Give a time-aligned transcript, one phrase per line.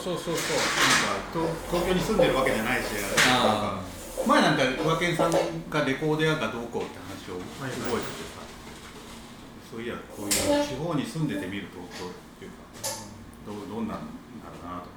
[0.00, 2.86] そうそうそうなんか東東京に住んでるわけじゃないし
[3.28, 3.80] あ
[4.26, 7.84] 前なんか桑健さんがレコード屋がどうこうって話を覚えてて
[8.32, 8.40] さ、
[9.70, 12.56] そういやこういう地方に住んでてみる東京っていうか
[13.46, 14.04] どうどんなんだ
[14.48, 14.90] ろうなとか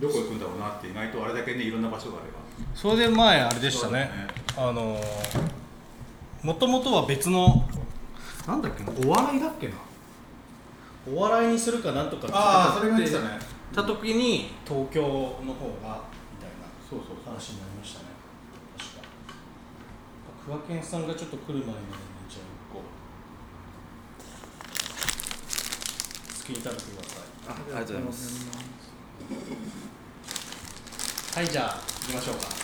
[0.00, 2.38] どこ行くんだろうなって意外とあれだけねいろんな場所があれば
[2.74, 4.10] それで前あれでしたね
[4.56, 5.00] あの
[6.42, 7.68] もともとは別の
[8.46, 9.74] なんだっけなお笑いだっけな
[11.12, 13.38] お笑いにするかなんとかああそれが言ってたね
[13.74, 18.06] た時に東京の方がみたいなそうそう話になりましたね。
[18.78, 19.02] 確か。
[20.44, 21.74] 桑健さんがちょっと来る前にね
[22.28, 22.84] じゃあ一個好
[26.46, 27.22] きに食べてください。
[27.48, 28.46] あありがとうございます。
[31.34, 32.40] はいじゃあ行きましょうか。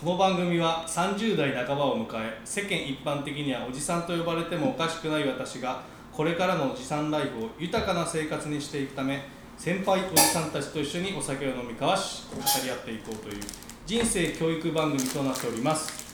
[0.00, 5.82] この番組は30代半ばを迎え世間一般的にはおじさんと呼ばれてもおかしくない私が
[6.14, 9.24] これからのおじさんライフを豊かな生活にしていくため
[9.58, 13.42] 先輩おじさんたちと一緒にお酒を飲み交わし語り合っていこうという
[13.84, 16.04] 人生教育番組となっております。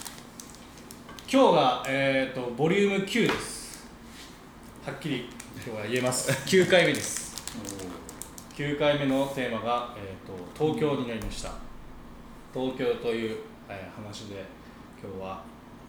[1.31, 3.87] 今日が、えー、とボリューム9です。
[4.85, 6.31] はっきり今日は言えます。
[6.49, 7.37] 9回目です。
[8.57, 11.53] 9回目のテーマが、えー、と東京になりました。
[12.53, 13.37] 東京という、
[13.69, 14.45] えー話で
[15.01, 15.43] 今日は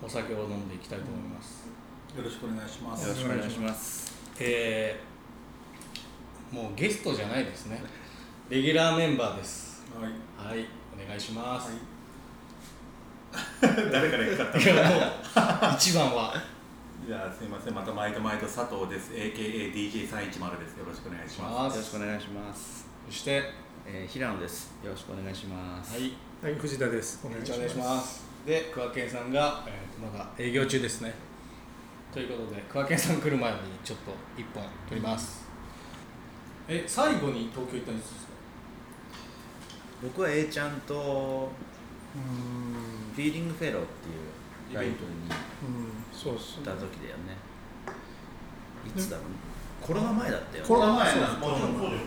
[0.04, 1.68] お酒を飲んでいきたいと思います、
[2.16, 3.08] よろしくお願いします。
[3.08, 4.14] よろしくお願いします。
[4.40, 5.12] えー
[6.54, 7.82] もうゲストじゃないですね。
[8.50, 9.86] レギュラーメンバーです。
[9.98, 10.12] はい。
[10.50, 11.72] はいお願いします、
[13.62, 16.34] 誰から行くかい、やもう一番は。
[17.08, 17.74] じゃあすいません。
[17.74, 19.14] また毎度毎度佐藤です。
[19.14, 20.74] AKADJ310 です。
[20.74, 21.56] よろしくお願いします。
[21.56, 23.54] まよろしくお願いします、そして
[23.88, 24.74] えー、平野です。
[24.84, 25.94] よろしくお願いします。
[25.94, 26.14] はい。
[26.44, 27.22] はい、藤田です。
[27.24, 28.24] おお願願いします。
[28.46, 31.31] で桑健さんが、えーとまだ営業中ですね
[32.14, 35.46] ということで桑健さん来る前にちょっと一本取ります、
[36.68, 38.32] え最後に東京行ったんですか？
[40.04, 40.94] 僕は A ちゃんと
[42.14, 46.66] うーん、フィーリングフェローっていうライブにうん、そうっすね。
[46.66, 46.82] 行った。
[46.82, 47.38] 時だよね。
[48.86, 49.32] いつだろうね。
[49.82, 50.68] コロナ前だったよね。
[50.68, 51.28] コロナ前そうだ。
[51.30, 52.02] もちろんそうだよね。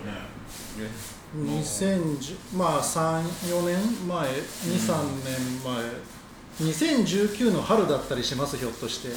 [1.35, 9.09] 2010まあ3、4年前、2、3年前、2019の春だったりします、ひょっとして。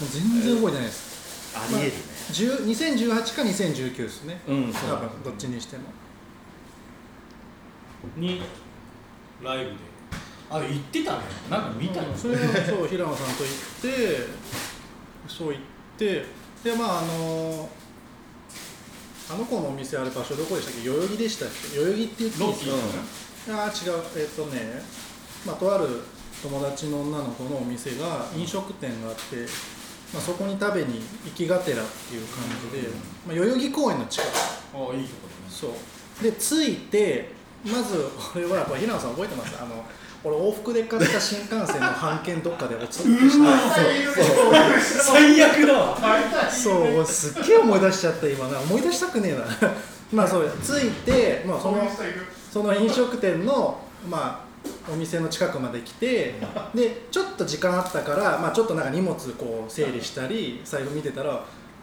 [0.00, 1.56] もう全然覚えてないです。
[1.56, 1.92] ありえるね、
[2.30, 4.40] 10 2018か2019ですね。
[4.46, 4.90] うんそう。
[4.90, 5.84] 多分どっちにしても。
[8.16, 8.42] に
[9.42, 9.76] ライブで。
[10.50, 11.18] あ行ってたね。
[11.50, 14.26] なんか見たよ、それはそう平野さんと行って
[15.28, 15.60] そう行っ
[15.98, 16.24] て
[16.64, 17.68] でまああの
[19.30, 20.88] あの子のお店ある場所どこでしたっけ？
[20.88, 21.76] 代々木でしたっけ？
[21.78, 23.52] 代々木って言っていいですか？
[23.52, 24.02] ロああ違う。
[24.16, 24.82] えっ、とね
[25.46, 25.86] まあとある
[26.42, 29.20] 友達の女の子のお店が飲食店があって、
[30.12, 32.88] まあ、そこに食べに行きがてらっていう感じで、
[33.26, 34.28] まあ、代々木公園の近く。
[34.28, 35.04] ああいいとこだね。
[35.50, 36.22] そう。
[36.22, 37.30] で着いて
[37.64, 39.56] まず俺はこれ平野さん覚えてます？
[39.60, 39.84] あの
[40.24, 43.08] 俺往復で買った新幹線の半券どっかでおつって。
[43.30, 43.70] した
[45.04, 45.66] 最悪。
[45.66, 45.74] だ。
[45.74, 45.96] わ
[46.50, 46.82] そう。
[46.96, 48.48] 俺すっげえ思い出しちゃった今。
[48.48, 49.44] な思い出したくねえな。
[50.12, 50.50] まあそう。
[50.64, 51.88] 着いて、まあ、その
[52.52, 54.47] その飲食店のまあ
[54.90, 56.34] お店の近くまで来て
[56.74, 61.32] でちょっと時間あったから、まあ、ちょっとなんか荷物こう整理したり財布見てたら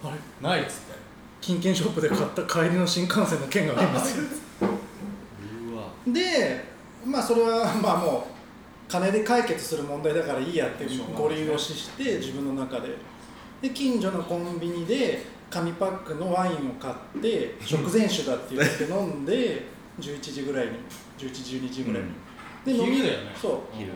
[0.03, 0.47] あれ？
[0.47, 0.95] ないっつって。
[1.41, 4.17] 金券ショップで買った帰りの新幹線の券があります
[6.07, 6.65] で
[7.05, 12.89] まあそれはまあもう金で解決する問題だからいいやってご利用しして自分の中で。
[13.61, 19.65] で近所のコンビニで紙パックのワインを買って食前酒だって言って飲んで
[19.99, 20.71] 11時ぐらいに
[21.17, 22.09] 11時12時ぐらいに、
[22.65, 23.35] で飲み昼だよね。
[23.39, 23.59] そう。
[23.77, 23.91] 昼。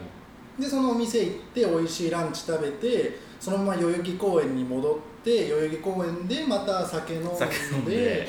[0.59, 7.95] でそのお店行って美味しいランチ食べてそのまま代々木公園に戻って代々木公園でまた酒飲ん酒飲んで。
[7.95, 8.27] で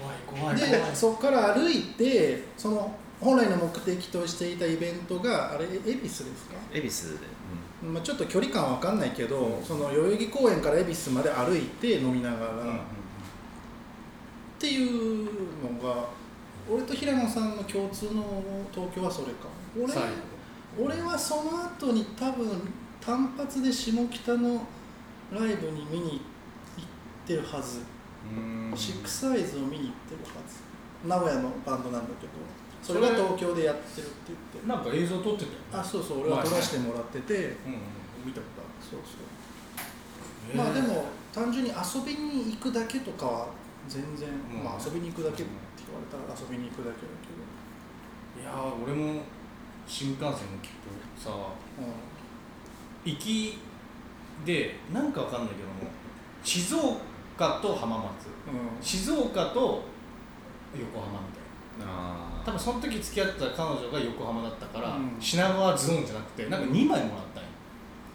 [0.00, 0.56] 怖い怖い。
[0.58, 7.18] 怖いでそこから歩いてその本来の目的としていたイベントがあれ恵比寿ですか、恵比寿で、
[7.86, 12.54] まあ、ちょっと距離感わかんないけど、その代々木公園から恵比寿まで歩いて飲みながら、っ
[14.58, 15.24] ていう
[15.62, 16.08] のが
[16.70, 18.24] 俺と平野さんの共通の
[18.72, 19.48] 東京はそれか。
[19.76, 19.92] 俺
[20.78, 22.48] 俺はその後に多分
[23.00, 24.66] 単発で下北の
[25.32, 26.20] ライブに見に
[26.76, 26.86] 行っ
[27.26, 27.80] てるはず、
[28.24, 28.76] うん。
[28.76, 30.62] シックスアイズを見に行ってるはず。
[31.08, 32.32] 名古屋のバンドなんだけど。
[32.82, 34.68] それが東京でやってるって言って。
[34.68, 36.20] なんか映像撮ってたよあそうそう。
[36.22, 37.52] 俺は撮らせてもらってて、うんうん。
[38.26, 40.52] 見たことあそうそう。
[40.52, 43.46] るまあでも単純に遊びに行くだけとかは
[43.88, 44.64] 全然、うん。
[44.64, 45.42] まあ遊びに行くだけ。
[45.42, 45.52] って
[45.92, 47.44] 言われたら遊びに行くだけだけど、
[48.40, 49.22] いやー俺も
[49.86, 53.58] 新幹線の切符さう行き
[54.46, 55.90] でなんかわかんないけども
[56.42, 58.26] 静岡と浜松。
[58.26, 58.82] んうん。
[58.82, 59.84] 静岡と
[60.74, 61.28] 横浜み
[61.78, 61.92] たいな。
[61.92, 65.16] あ多分その時付き合ってた彼女が横浜だったから、うん。
[65.20, 67.48] 品川ズーンじゃなくてなんか2枚もらったんよ。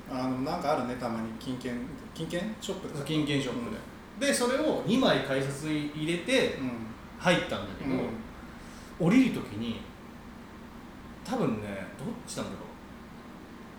[0.09, 1.73] あのなんかあるねたまに金券
[2.13, 3.71] 金券ショップで金券ショップ
[4.19, 6.86] で、でそれを2枚改札に入れてうん
[7.19, 7.95] 入ったんだけど、
[8.99, 9.81] 降りる時に
[11.23, 12.59] 多分ねどっちなんだろう。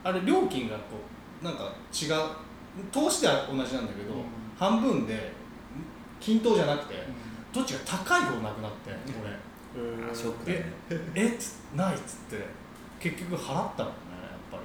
[0.04, 0.82] あれ料金がこ
[1.42, 2.10] うなんか違う
[2.92, 4.24] 投資では同じなんだけど、うん。
[4.58, 5.32] 半分で
[6.20, 6.98] 均等じゃなくてう
[7.52, 8.90] どっちが高い方なくなって
[9.76, 10.08] 俺ん。
[10.08, 10.14] へー。
[10.14, 10.72] ショックだね。
[11.14, 12.44] えっつないっつって
[13.00, 14.58] 結局払ったもんねやっぱ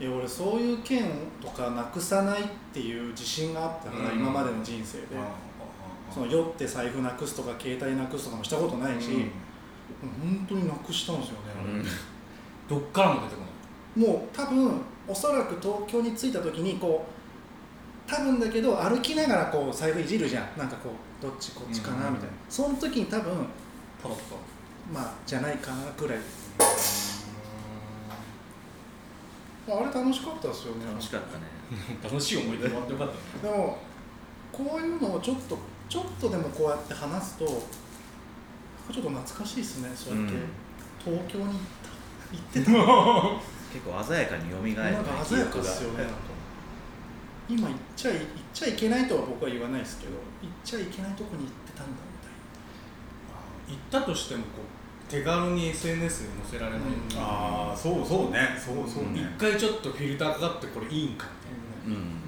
[0.00, 0.06] り。
[0.06, 1.04] いや俺そういう券
[1.42, 4.18] とかなくさないっていう自信があったから、うん。
[4.20, 5.06] 今までの人生で、
[6.12, 9.30] その酔って財布なくすとか携帯なくすとかもしたことないし、うん。
[10.36, 11.84] 本当になくしたんですよね、うん。
[12.68, 14.12] どっからも出てこない。
[14.12, 20.58] もう多分おそらく東京に着いた時にこう多分だけど歩きながらこう財布いじるじゃん。
[20.58, 22.14] なんかこうどっちこっちかなうん。
[22.14, 23.32] みたいな、その時に多分
[24.02, 24.36] ポロッと。
[24.92, 26.18] まあじゃないかなくらい。
[29.68, 30.86] あれ楽しかったですよね。
[30.86, 31.44] 楽しかったね。
[32.02, 33.08] 楽しい思い出もあってよかっ
[33.42, 33.52] たね。
[33.52, 33.78] でも
[34.52, 35.56] こういうのをちょっと
[35.90, 37.60] ちょっとでもこうやって話すとなんか
[38.94, 40.34] ちょっと懐かしいですねそうやって、
[41.04, 41.90] 東京に行った
[42.30, 42.70] 行ってた。
[43.70, 46.14] 結構鮮やかに蘇るねなんか鮮やかですよねなんか。
[47.48, 51.92] 今行っちゃい行っちゃいけないとは僕は言わないですけど行っちゃいけないとこに行ってたんだ
[53.68, 57.18] み行ったとしてもこう手軽に SNS に載せられない、うん。
[57.18, 58.56] ああそうそうね。
[58.56, 61.26] そうそう一ね、回ちょっとフィルターかかってこれいいんか
[61.84, 61.98] みたいな。
[61.98, 62.19] ね、うん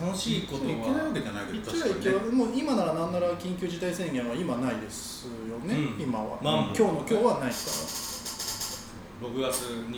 [0.00, 6.02] 楽しいこといけないわはけじゃないけどねもう今ならなんなら緊急事態宣言は今ないですよね、うん。
[6.02, 9.92] 今は、まあ今日の今日はないですか6月26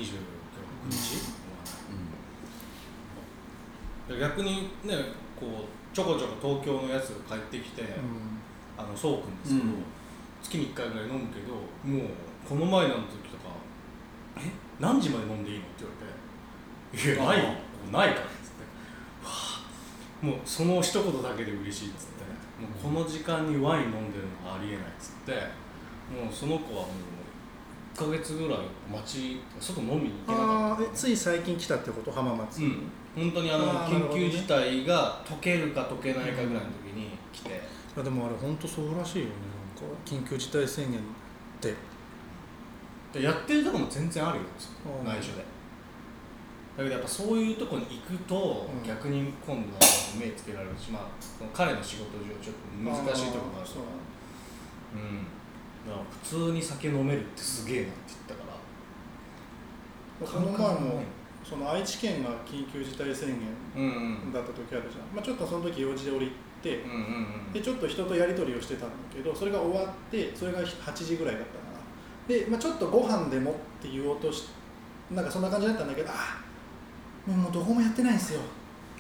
[0.91, 1.33] 日、
[4.09, 4.95] で逆にね
[5.39, 7.89] こうちょこちょこ東京のやつが帰ってきて、ら、
[8.77, 9.83] あのそうくんですけど、うん。
[10.43, 12.09] 月に1回ぐらい飲むけどもう
[12.47, 13.01] この前の時
[13.31, 13.57] とか
[14.39, 14.41] 「え？
[14.79, 15.95] 何時まで飲んでいいの?」って言わ
[16.95, 17.45] れて「いやないよ。
[17.91, 18.36] ないから」っつって「わあ
[20.23, 22.25] もうその一言だけで嬉しい」っつって
[22.61, 25.33] 「もうこの時間にワイン飲んでるのがありえない」っつって
[26.13, 28.59] もうその子はもう1ヶ月ぐらい
[28.93, 30.85] 街外飲みに行けなかった。
[30.85, 32.13] ああつい最近来たってこと？
[32.13, 32.63] 浜松。
[32.63, 32.83] うん。
[33.17, 37.63] 本当にあの緊急事態が解けるか解けないかぐらいの時に来て、
[37.99, 39.31] あでもあれ本当そうらしいよね。
[39.81, 41.03] なんか緊急事態宣言っ
[41.61, 41.75] て。
[43.13, 44.45] でやってるとこも全然あるよ
[45.01, 45.45] うん内緒で
[46.77, 48.87] だけどやっぱそういうとこに行くと、うん。
[48.87, 49.81] 逆に今度は
[50.21, 51.05] 目つけられるし、まあ、
[51.53, 53.67] 彼の仕事上ちょっと難しいところがある。
[53.67, 53.83] そう
[54.95, 55.25] うん。
[55.89, 57.93] だから普通に酒飲めるってすげえなって
[58.29, 58.57] 言ったから。
[60.27, 61.03] この前も
[61.45, 66.81] その愛知県が緊急事態宣言だった時あるじゃん、まあ、ちょっとその時用事で俺行って
[67.53, 71.77] でちょっと人とやり取りをしてたんだけどそれが終わってそれが8時ぐらいだったかな。
[72.27, 74.49] で、まあ、ちょっとご飯でもって言おうとし
[75.11, 76.41] なんかそんな感じだったんだけどあ
[77.27, 78.41] もうどこもやってないんですよ。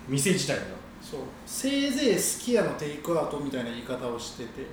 [0.08, 0.62] 店自体が？
[1.00, 1.20] そう。
[1.46, 4.62] せいぜいすき家のテイクアウトみたいな言い方をしてて。
[4.62, 4.66] で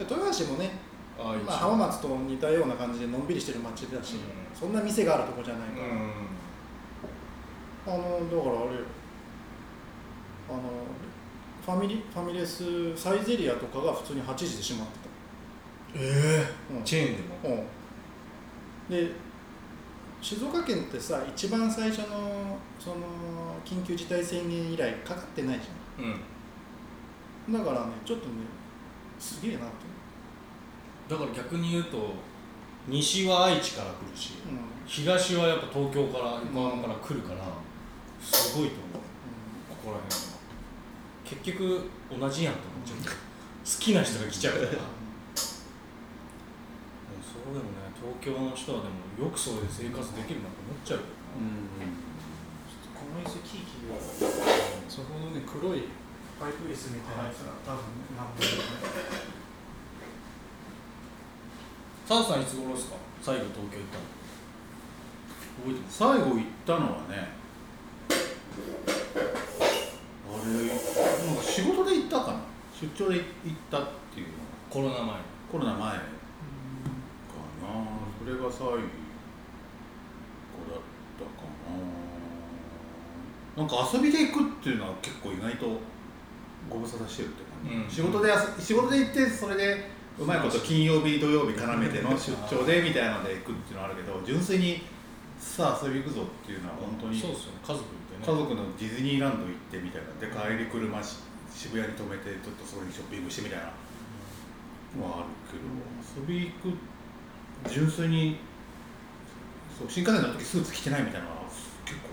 [0.00, 0.70] 豊橋もね、
[1.18, 4.20] あまあ、浜松と似たような感じでのんびりしてる街だし、うん。
[4.58, 5.74] そんな店があるとこじゃないうん。
[5.76, 5.82] か
[7.86, 8.22] ら、あのだからあ
[8.70, 8.84] れよ。
[10.48, 10.60] あの
[11.66, 14.92] ファミリファミレスサイゼリアとかが普通に8時で閉まって
[15.96, 16.84] えた、うん。
[16.84, 17.64] チェーンでも？
[18.88, 19.10] うん、で
[20.20, 22.96] 静岡県ってさ一番最初のその
[23.64, 25.68] 緊急事態宣言以来かかってないじ
[26.02, 26.20] うん。
[27.54, 27.64] ゃん。
[27.64, 28.32] だからねちょっとね
[29.18, 29.66] すげえなって
[31.08, 32.12] だから逆に言うと
[32.86, 34.64] 西は愛知から来るし、思う、うん。
[34.86, 37.40] 東はやっぱ東京から横浜から来るから
[38.20, 39.02] すごいと思う。
[39.68, 40.38] ここら辺は。
[41.24, 42.96] 結局同じやんと思っちゃう。
[43.14, 43.20] 好
[43.78, 44.66] きな人が来ちゃうから。
[44.66, 44.72] そ
[47.50, 51.04] うでもね東京の人はでもよくそれで生活できるなと思っちゃうよ
[52.94, 53.98] この椅子キーキーが
[54.88, 55.90] そこのね黒い
[56.38, 59.34] パイプ椅子みたいなやつが多分ねなんだろうね。
[62.06, 62.96] サンさんいつ頃ですか？
[63.20, 64.06] 最後東京行ったの。
[65.58, 65.98] 覚えてます。
[65.98, 67.34] 最後行ったのはね。
[70.24, 70.46] あれ
[71.26, 72.40] なんか仕事で行ったかな。
[72.72, 73.82] 出張で行ったっ
[74.14, 75.20] ていうのがコロナ前。
[75.50, 75.98] コロナ前
[78.28, 78.84] れが最後だっ
[81.18, 81.48] たか
[83.56, 83.62] な。
[83.62, 85.80] なんか遊びで行くっていうのは結構意外と
[86.70, 88.06] ご無沙汰してるって感じ、うん。
[88.06, 94.82] 仕事で仕事で行ってそれでうまいこと金曜日土曜日絡めての出張でみたいなので行くっていうのはあるけど純粋に
[95.38, 97.58] さあ遊び行くぞっていうのは本当にそうっすよね。
[97.62, 98.26] 家族いてね。
[98.26, 100.10] 家族のディズニーランド行ってみたいな。
[100.18, 101.18] で帰り車し
[101.54, 103.66] 渋谷に止めてちょっとそこにショッピングしてみたいな
[105.02, 105.64] はあるけど
[106.22, 106.78] 遊び行く
[107.66, 108.38] 純粋に
[109.78, 111.42] そう新幹線の時スーツ着てないみたいなのは
[111.84, 112.08] 結構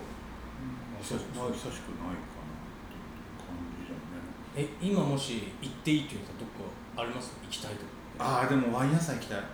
[1.02, 4.26] 久しない久しくないかなって感じだね。
[4.56, 7.34] え今もし行っていいって言ったらどこあります？
[7.44, 7.86] 行きたいとこ
[8.18, 9.38] ああでもワイン屋さん行きたい。
[9.40, 9.46] ああ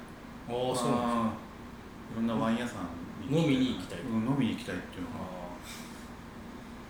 [0.75, 1.43] そうなんです
[2.13, 2.87] いろんなワイン屋さん
[3.33, 5.09] 飲みに行きたいうん、飲みに行きたいっていうの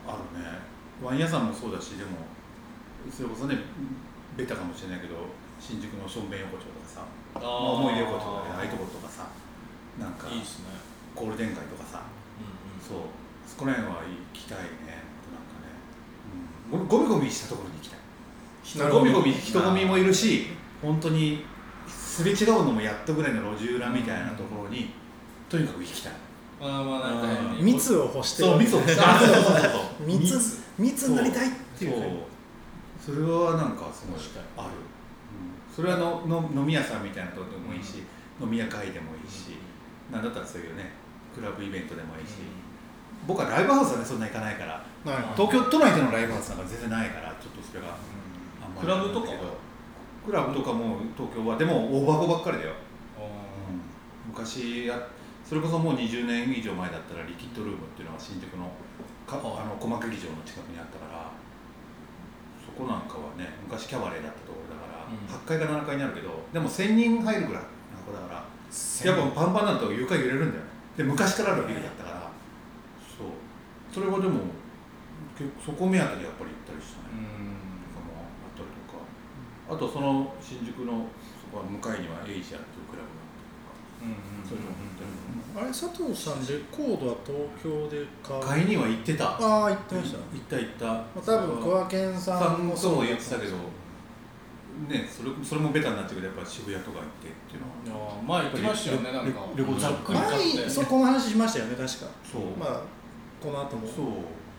[0.10, 0.60] があるね。
[1.03, 2.12] ワイン屋さんもそうだしでも
[3.12, 3.58] それこそね
[4.38, 5.15] ベタかもしれないけど
[5.62, 7.06] 新宿のションベン横丁とかさ
[7.38, 9.30] まあ思い出横丁とかねああいうところとかさ
[10.00, 10.65] なんかいいですね。
[11.13, 12.01] ゴールデン街とかさ
[12.39, 12.82] うんうん。
[12.82, 13.08] そう
[13.46, 15.06] そこら辺は行きたいね。
[15.30, 15.70] なんかね、
[16.74, 18.00] うん、ゴミゴミしたところに行きたい。
[18.63, 20.48] 人混みゴミゴミ人混みもいるし
[20.82, 21.46] 本当に
[21.88, 24.91] すれ違うのもやっとぐらいの路地裏みたいなところに
[25.50, 26.13] とにかく行きたい。
[26.60, 27.58] まあまあなんかうん。
[27.58, 29.68] ね密を欲してそう密をした そうそうそうそ
[30.03, 32.24] う密密になりたいっていうね。
[33.06, 33.15] そう。
[33.15, 34.20] それはなんかすごい
[34.58, 34.75] ある、うん、
[35.74, 38.04] それはのの飲み屋さんみたいなとこでもいいし、
[38.42, 39.56] 飲み屋会でもいいし、
[40.12, 40.92] なんだったらそういうね
[41.34, 42.44] クラブイベントでもいいし、
[43.25, 47.96] 僕はライブハウスはねそんな行かないからはい東京都内でのライブハウスなんか全然ないからちょっとそれが
[48.80, 49.38] クラブとかは？
[50.25, 51.58] クラブとかも東京は？
[51.58, 52.74] でも大箱ばっかりだよ、
[53.18, 53.24] あ
[54.28, 55.08] 昔や
[55.46, 58.68] それこそもう20年以上前だったらリキッドルームっていうのが新宿の
[59.25, 61.32] かはいあの鼓膜劇場の近くにあったから
[62.60, 64.50] そこなんかはね昔キャバレーだったと
[65.27, 70.70] 8階か7階になるけどでも1000人入るぐらいなとこだからーやっぱパンパンになると床揺れるんだよね。
[70.98, 72.32] で昔からあるビルだったから。
[73.03, 73.27] そう。
[73.91, 74.39] それはでも
[75.38, 77.91] 結構そこ目当てでやっぱり行ったりしたね、うん。
[77.91, 79.03] とかもあったりとか。
[79.72, 81.08] あとその新宿の
[81.39, 83.75] そこは向かいにはエイジアっていうクラブがあったりとか。
[84.03, 84.15] うん
[84.48, 85.20] そういうのも行ったりと
[85.51, 85.63] か。
[85.63, 88.39] あれ佐藤さんレコードは東京で買う？
[88.39, 89.36] 買いには行ってた。
[89.36, 90.86] ああ言ってました、行った行った。
[90.88, 93.56] まあ、多分小和健ささんもんとも言ってたけど
[94.88, 98.13] ねそれそれもベタになっちゃうけどやっぱ渋谷とか行ってっていうのは。
[98.13, 102.07] あー前言ってましたよねなんかレレコードざっくり買って前そこの話しましたよね確か。
[102.25, 102.81] そう、まあ
[103.41, 103.88] この後も。
[103.88, 104.05] そう。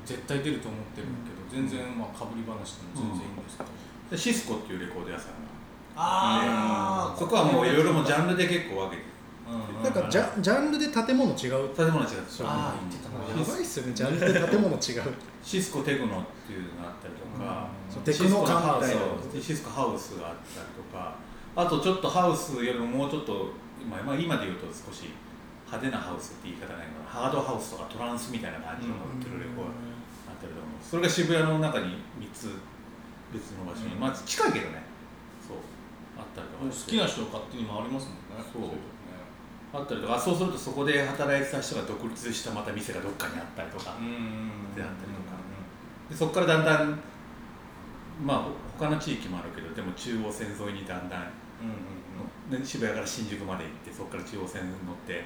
[0.05, 3.71] 絶対出ると思ってるけど全然まあかぶり話でも全然いいんですけど。
[4.11, 5.53] でシスコっていうレコード屋さんが
[5.97, 9.12] あそこはもういろいろジャンルで結構分けてうん
[9.83, 12.19] なんかジャジャンルで建物違う建物違う。
[12.45, 13.11] あー言ってた。
[13.11, 13.93] なやばいっすよね。
[13.95, 15.15] ジャンルで建物違う。
[15.43, 21.33] シスコテクノっていうのがあったりとか、そうテクノカンみたいなシスコハウスがあったりとか。
[21.55, 25.13] あとちょっとハウスよりももうちょっと今,、まあ、今で言うと少し
[25.67, 29.73] 派手なハウスって言い方ないけどハードハウスとかトランスみたいな感じのが売ってるレコード
[30.33, 32.57] あったりとかもそれが渋谷の中に3つ
[33.33, 34.01] 別の場所に、うん。
[34.01, 34.85] まあ近いけどね。
[35.41, 35.57] そう。
[36.17, 36.69] あったりとか。
[36.69, 38.45] 好きな人勝手に回りますもんね。
[38.45, 38.77] そう
[39.73, 45.41] あったりとかあそうするとそこで働いてた人が独立したまた店がどっかにあったりとか、うんであったりとか。
[46.11, 47.01] でそこからだんだん
[48.23, 48.45] まあ
[48.79, 51.33] 他の地域もあるけどでも中央線沿いにだんだん、
[51.65, 52.61] うんうんうん。
[52.61, 55.25] ね渋谷から新宿まで行ってそこから中央線乗って、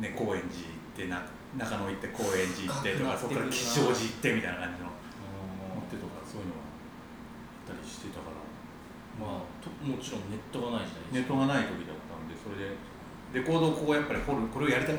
[0.00, 1.24] ね、高円寺行ってな
[1.56, 4.92] 中野行って高円寺行ってとかそこから吉祥寺行ってみたいな感じの
[5.72, 8.48] 乗ってとかそういうのがあったりしてたから。
[9.18, 12.78] まあともちろんネットがない時代ネットがない時だったんでそれで
[13.32, 14.94] レコードをこうやっぱり掘るこれをやりたい。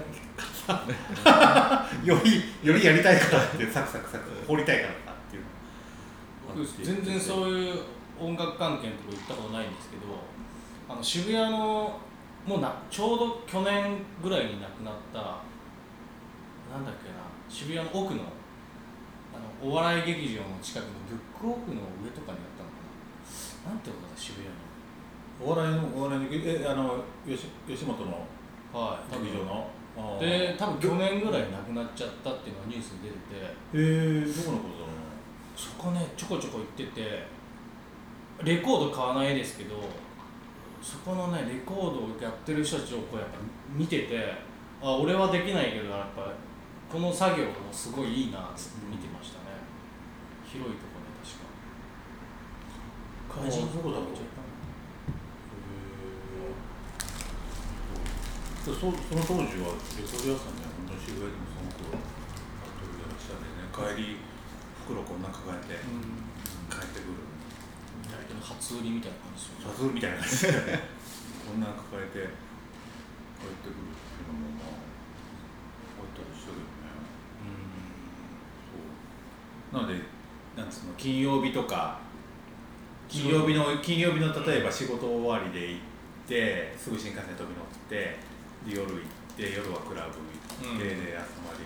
[2.06, 5.44] よりよりやりたいからってサクサクサク掘りたいからかっていう。
[5.44, 6.84] のがあって。
[6.84, 7.82] 全然そういう
[8.20, 10.04] 音楽関係のとこ行ったことないんですけど
[10.88, 12.00] あの渋谷の
[12.46, 15.20] もうなちょうど去年ぐらいに亡くなった
[16.70, 18.22] なんだっけな渋谷の奥の
[19.34, 22.78] あのお笑い劇場の近くのブックオフの上とかにあったのか
[23.66, 23.72] な。
[23.72, 24.54] なんてことだ渋谷の
[25.42, 28.28] お笑いのお笑いのえあの吉吉本の？
[28.74, 29.14] はい。
[29.24, 29.70] 劇場の？
[30.20, 33.20] で多分去年ぐらい亡くなっちゃったっていうのがニュースに出てて。
[33.46, 33.76] へえ
[34.26, 34.92] どこのことだろ
[35.56, 37.28] そこねちょこちょこ行ってて。
[38.42, 39.76] レコード買わないですけど
[40.82, 43.34] そこのねレコードをやってる人たちをこうやっぱ
[43.76, 44.34] 見てて
[44.82, 46.32] あ俺はできないけどやっぱ
[46.90, 49.48] この作業もすごいいいなって見てましたね。
[50.48, 51.52] 広いところで確か。
[53.44, 54.06] あどこだろう
[58.74, 64.22] そその当時はレコード屋さんね本当に渋谷でもその頃あといらっしゃってね帰り
[64.86, 66.26] 袋こんな抱えてうん。
[66.70, 67.30] 帰ってくる。
[68.50, 69.78] 初売りみたいな感じですよね。
[69.78, 70.54] サズみたいな感じで
[71.46, 74.82] こんなん抱えて帰ってくるっていうのもまあ
[76.02, 76.90] あったりしたけどね。
[78.70, 79.82] そう。
[79.82, 80.02] なので
[80.58, 82.00] なんつうの金曜日とか
[83.08, 85.82] 金曜日の金曜日の例えば仕事終わりで行っ
[86.28, 88.18] てすぐ新幹線飛び乗ってで
[88.68, 88.98] 夜行っ
[89.38, 91.06] て夜はクラブ行って、うん。
[91.06, 91.64] で朝まで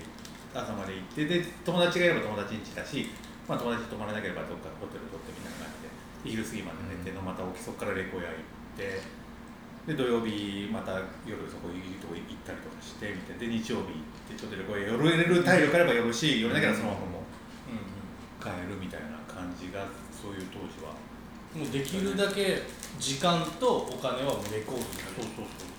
[0.53, 3.09] 朝まで行ってで友達がいれば友達ん家だし、
[3.49, 9.01] まあ、友達と泊まらなければどっかホテル取ってみたいな感じで昼過ぎまで寝てのまた起きそこからレコヤ行って
[9.89, 10.95] で土曜日また
[11.27, 13.51] 夜そこいいとこ行ったりとかしてみたいな。
[13.51, 17.23] で日曜日行ってちょっとレコヤ寄れる体力あれば寄るし寄れなきゃそのままも
[18.39, 20.95] 帰るみたいな感じがそういう当時は。
[21.55, 22.63] もうできるだけ
[22.99, 25.45] 時間とお金はもうレコードにそうそうそう。
[25.45, 25.72] まあ、好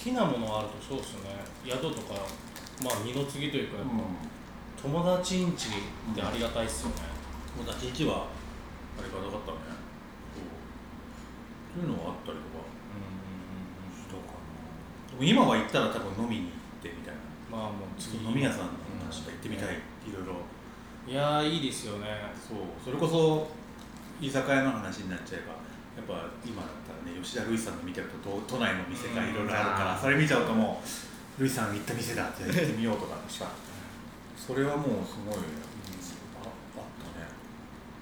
[0.00, 1.44] きなものあるとそうですよね。
[1.64, 2.14] 宿とか
[2.82, 3.92] まあ二の次というかやっぱ、
[4.82, 7.02] 友達ん家ってありがたいっすよね、
[7.56, 8.26] もう立ち位置は
[8.98, 9.58] あれがなかったね。
[11.74, 12.62] そういうのがあったりとか
[13.92, 15.18] したかな。
[15.18, 16.48] でも今は行ったら多分飲みに行
[16.80, 17.20] ってみたいな。
[17.50, 18.18] まあもう次。
[18.18, 19.74] 飲み屋さんうん確か行ってみたい
[20.06, 20.38] いろいろ。
[21.06, 22.06] いやーいいですよね。
[22.34, 22.58] そう。
[22.84, 23.50] それこそ
[24.20, 25.63] 居酒屋の話になっちゃえば
[25.94, 30.82] やっぱ今だったらね吉田類さんの見てると都都内の店がいろいろあるから、うんそれ見ちゃうとも
[31.38, 33.46] う類さん行った店だって行ってみようとかさ
[34.34, 37.24] それはもうすごい、ああったね。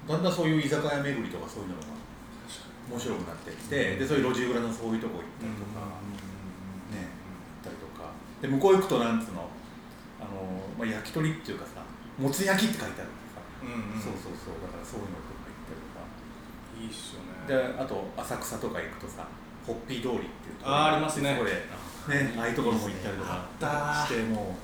[0.03, 1.95] だんだんそういう居酒屋巡りとかそういうのが
[2.91, 5.87] 面白くなってきて、でそういう路地裏のそういうとこ行ったりとか、
[6.91, 7.07] ね
[7.63, 8.11] あったりとか。
[8.43, 9.47] で向こう行くとなんつうの
[10.19, 11.79] あの、まあ、焼き鳥っていうかさ
[12.19, 14.03] もつ焼きって書いてあるからさ、うんうん。
[14.03, 14.59] そうそうそう。
[14.59, 16.03] だからそういうのとか行ったりとか。
[16.75, 19.27] いいっすよねであと浅草とか行くとさ
[19.65, 20.75] ホッピー通りっていうところ。
[20.75, 21.33] あーありますね。
[21.37, 24.55] そこでねああいうところも行ったりとかしても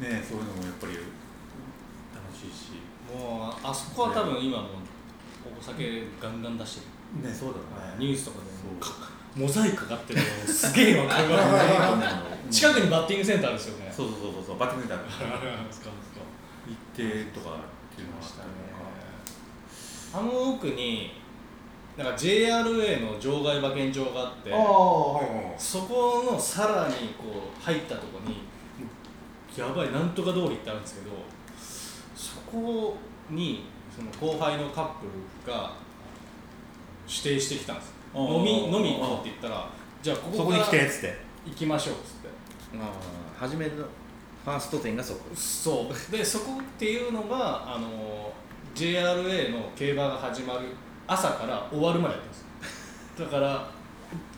[0.00, 1.04] うねそういうのもやっぱり楽
[2.34, 2.80] しいし。
[3.12, 4.68] もうあそこは多分今もう
[5.58, 6.86] お酒ガンガン出して
[7.22, 7.28] る。
[7.28, 7.58] ねそうだ
[7.92, 7.96] ね。
[7.98, 8.80] ニュースとかでそう。
[8.80, 11.38] かモザイクかかってるのすげえわかるわ
[12.50, 13.92] 近くにバッティングセンターですよね。
[13.94, 15.60] そうそうそうそうバッティングセンターある。
[15.62, 15.90] んですか
[16.66, 20.18] 行ってとかっていうのがあったりとか。
[20.18, 21.20] あの奥に
[21.96, 25.54] なんか JRA の場外馬券場があってあはいはい。
[25.56, 27.24] そこのさらにこ
[27.58, 28.42] う入ったとこに
[29.56, 31.16] やばいなんとか通りってあるんですけど
[32.14, 32.96] そこ
[33.30, 35.06] にその後輩のカップ
[35.46, 35.72] ルが
[37.08, 37.94] 指定してきたんです。
[38.14, 39.68] 飲み飲み行こうって言ったら
[40.02, 41.26] じゃあこそこから来てっつって。
[41.46, 42.28] 行きましょうっつって。
[43.38, 45.20] 初めのファースト店がそこ。
[45.34, 46.12] そう。
[46.12, 48.32] でそこっていうのがあの
[48.74, 50.66] JRA の競馬が始まる
[51.06, 52.44] 朝から終わるまでやってます。
[53.18, 53.68] だから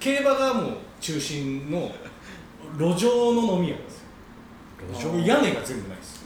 [0.00, 1.90] 競馬がもう中心の
[2.78, 5.12] 路上の飲み屋なんですよ。
[5.12, 5.26] 路上？
[5.26, 6.24] 屋根が全部ないです。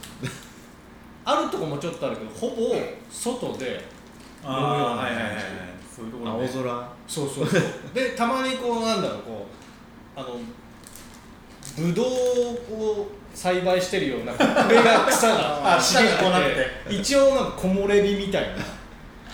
[1.25, 2.75] あるとこもちょっとあるけどほぼ
[3.09, 3.65] 外で
[4.43, 5.43] 飲むようなあーはいはいはいはい。
[5.95, 6.49] そういうところね。
[6.53, 6.89] 青空？
[7.07, 7.61] そうそうそう。
[7.93, 9.45] でたまにこうなんだろうこ
[10.17, 10.39] うあの
[11.77, 12.05] ブドウ
[12.75, 14.37] を栽培してるような上
[14.83, 16.45] が草が あ茂って下がこ
[16.87, 16.93] て。
[16.93, 18.49] 一応なんか木漏れ日みたいな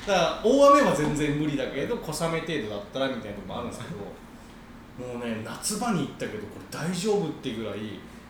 [0.09, 7.77] だから大雨は全然無理だけど小雨程度だったらみたいなとこもあるんですけどもうね夏場に行ったけどこれ大丈夫ってぐらい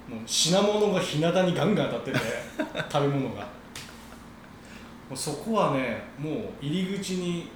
[0.10, 2.20] もう品物が日向にガンガン当たってて
[2.92, 3.48] 食べ物が。
[5.10, 7.50] もうそこはねもう入り口に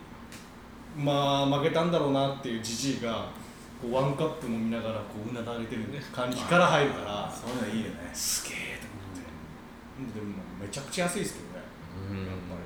[0.98, 3.28] まあ負けたんだろうなっていうじじいが
[3.80, 8.10] こうワンカップ飲みながらこううなだれてる感じから入るからそういうのいいよね。
[8.12, 10.20] すげえと思って。
[10.20, 11.66] でもめちゃくちゃ安いですけどね。
[12.10, 12.18] うん。
[12.18, 12.63] やっぱり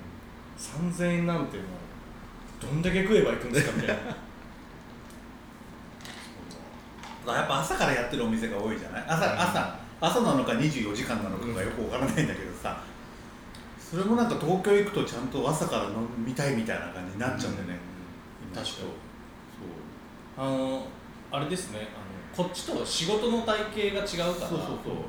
[0.57, 4.03] 3000円なんてもうどんだけ食えばいくんですかみたいな。
[7.35, 9.03] やっぱ朝からやってるお店が多いじゃない？
[9.07, 12.81] 朝朝朝なのか24時間なのかがよくわからないんだけどさ。
[13.79, 17.79] それもなんか東京行くとちゃんと朝から飲みたいみたいな感じになっちゃうんだよね、
[18.53, 18.61] 今。
[18.61, 18.89] 確かに。
[20.35, 20.85] そあの
[21.31, 24.29] あれですねあのこっちと仕事の体系が違うから。
[24.29, 24.59] うそうそう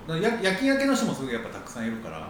[0.07, 0.23] そう。
[0.23, 2.29] 夜勤明けの人もすごいやっぱたくさんいるから、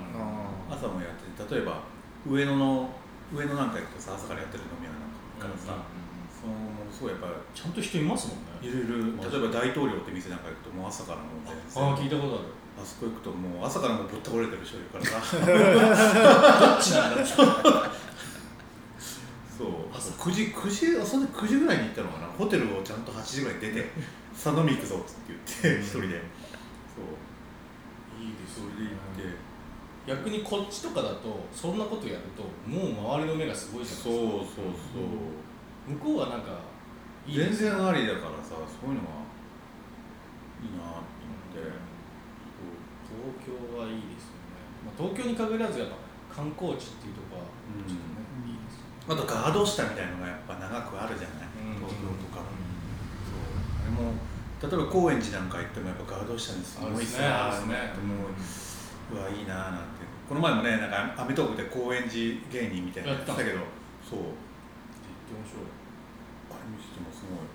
[0.71, 1.83] 朝もやってて例えば
[2.27, 2.89] 上野の
[3.35, 5.85] 上野なんか行くとさ朝からやってる飲み屋なんかからさ、
[6.33, 6.55] その
[6.91, 8.59] すごいやっぱちゃんと人いますもんね。
[8.63, 9.15] いるいる。
[9.21, 11.85] 例えば大統領って店なんか行くともう朝からもう全然。
[11.85, 12.51] ああ聞いたことある。
[12.79, 15.05] あそこ行くともう朝からもうぶっ倒れてる人いるから。
[15.05, 17.47] さどっちなんだそう。
[19.95, 20.11] 朝。
[20.19, 22.27] 9時9時そんで9時ぐらいに行ったのかな。
[22.27, 23.91] ホテルをちゃんと8時ぐらいに出て
[24.35, 25.41] 「さあ飲み行くぞ」って言っ
[25.79, 26.23] て一人で。
[26.95, 27.15] そう。
[28.19, 29.08] いいですそれで行って
[30.09, 34.09] 逆にこっちとかだとそんなことやるともう周りの目がすごいじゃないですか。
[34.09, 36.65] そうそうそう向こうはなんか
[37.27, 39.21] いいで全す然ありだからさそういうのが
[40.65, 41.89] いいなと思って。
[43.09, 45.97] 東京はいいですよね、まあ、東京に限らずやっぱ
[46.45, 47.89] 観光地っていうとこはうん。
[47.89, 51.81] ちょっとね、いいですよあとガード下みたいのがやっぱ長くあるじゃない、うん。
[51.81, 52.45] 東京とか、
[53.25, 53.49] そう。
[53.81, 54.13] あれも
[54.61, 58.37] 例えば高円寺なんか行ってもやっぱガード下にすごいさあるねと思う
[59.13, 60.07] うわいいなーなんて。
[60.29, 63.65] この前もねなんかアメトークで高円寺芸人みたいなのやってたけど。
[64.05, 64.21] そう。
[65.29, 65.69] 面白い
[66.53, 67.49] あれ見ててもすごい。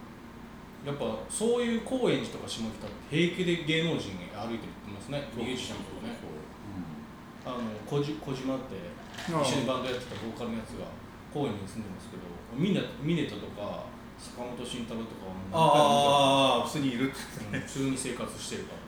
[0.83, 6.17] やっぱそういう高円寺とか下北って平気で芸能人が歩いてるってますねミュージシャンとかね。
[7.45, 8.79] あの小じ小島って
[9.27, 10.87] 一緒にバンドやってたボーカルのやつが
[11.33, 12.23] 高円に住んでますけど
[12.55, 13.83] ミネミネトとか
[14.15, 17.19] 坂本慎太郎とかはもうああ普通にいるって
[17.51, 18.82] 何回も見たうん普通に生活してるから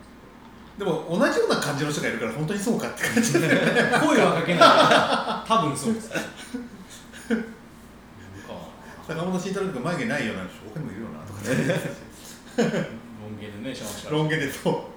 [0.77, 3.99] でも同じような感じの人がいるから本当にそうかって感じだよね。
[4.05, 5.47] 声はかけない。
[5.47, 6.11] 多分そうです。
[9.07, 11.55] 坂本慎太郎とか眉毛ないような人他にもいるよなとかね
[13.21, 14.95] ロン毛でねシャワシャワロン毛でそう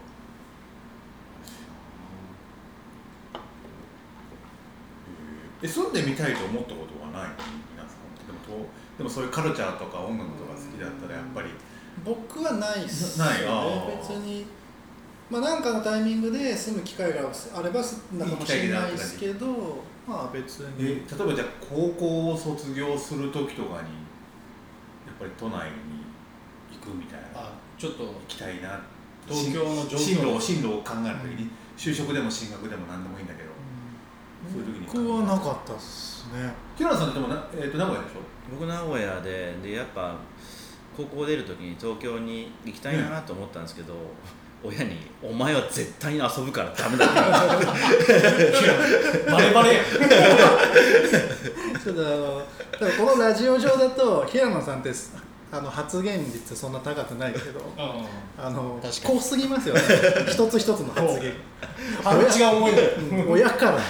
[5.60, 7.32] え住んでみたいと思ったことはない
[7.74, 11.50] 皆さんでもとでもそういうカルチャーとか音楽とか好きだったらやっぱり
[12.02, 14.46] 僕はないっすない別に
[15.30, 17.20] まあ何かのタイミングで住む機会が
[17.54, 19.46] あれば住んだかもしれないですけど
[20.06, 23.88] まあ別え例にえばじゃあ高校を卒業する時とかに
[25.06, 26.04] やっぱり都内に
[26.72, 27.40] 行くみたいな。
[27.40, 28.04] あちょっと。
[28.04, 28.80] 行きたいな
[29.26, 29.98] 東京の状況。
[29.98, 31.50] 進路を進路を考える時に。
[31.76, 33.50] 就職でも進学でも何でもいいんだけど
[34.50, 34.86] そういう時に。
[34.86, 36.52] 僕はなかったっすね。
[36.76, 38.20] 平野さんってでもな、えー、と名古屋でしょ？
[38.50, 40.16] 僕名古屋ででやっぱ
[40.96, 43.94] 高校出る時に東京に行きたいなと思ったんですけど、
[44.64, 47.08] 親に「お前は絶対に遊ぶからダメだ」っ
[48.06, 48.12] て
[49.30, 49.84] バレバレやん。
[51.84, 52.02] ちょっと
[52.98, 54.92] このラジオ上だと平野さんって
[55.50, 57.60] あの発言率そんな高くないけど
[58.36, 59.14] あの確かに。
[59.16, 59.80] 濃すぎますよね。
[60.28, 61.32] 一つ一つの発言。
[62.04, 62.72] 腹口が重い。
[62.72, 62.76] ん
[63.30, 63.78] 親から。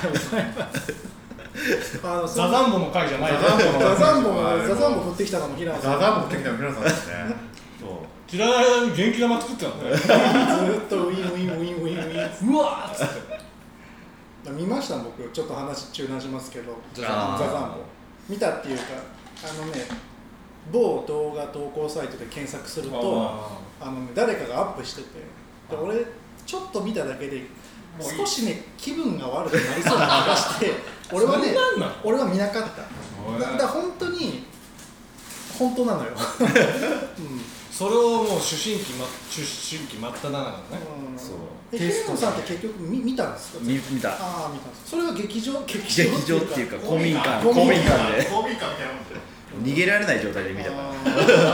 [2.04, 4.30] あのザザンボの回じゃないよザザンボザザンボ。
[4.48, 5.98] あザザンボ降ってきたのも平野さん。
[5.98, 7.14] ザザン持ってきたの平野さんですね
[8.28, 12.54] 知らない間に元気玉作ってたんだよずーっとウィンウィンウィンウィンウィン。
[12.54, 13.08] うわーっつっ
[14.44, 14.50] て。
[14.50, 15.28] 見ました僕。
[15.30, 16.76] ちょっと話中断しますけど。
[16.92, 17.76] ザザンボ
[18.28, 18.84] 見たっていうか
[19.44, 19.80] あのね
[20.70, 23.40] 某動画投稿サイトで検索すると
[23.80, 25.08] あの、ね、誰かがアップしてて。
[25.70, 26.04] で俺
[26.44, 27.42] ちょっと見ただけで
[28.00, 30.72] 少しね気分が悪くなりそうな気がして
[31.12, 31.92] 俺はねそんなんなの？
[32.04, 32.82] 俺は見なかった。
[33.38, 34.44] だだから本当に
[35.58, 36.10] 本当なのよ、
[37.18, 39.42] うんそれをもう思春期ま出
[39.76, 40.78] 春期真っ只中のね。
[41.12, 41.18] うん。
[41.18, 41.36] そう。
[41.72, 43.58] え平野さんって結局見見たんですか？
[43.62, 44.10] 見見た。
[44.10, 44.90] ああ見たんです。
[44.90, 45.52] それは劇場？
[45.66, 46.10] 劇場？
[46.10, 47.44] 劇場っていうか公民館。
[47.44, 48.16] 公民館。
[48.16, 48.24] で。
[48.24, 49.70] 公民館みたいなもんで。
[49.72, 50.70] 逃げられない状態で見た。
[50.70, 50.82] から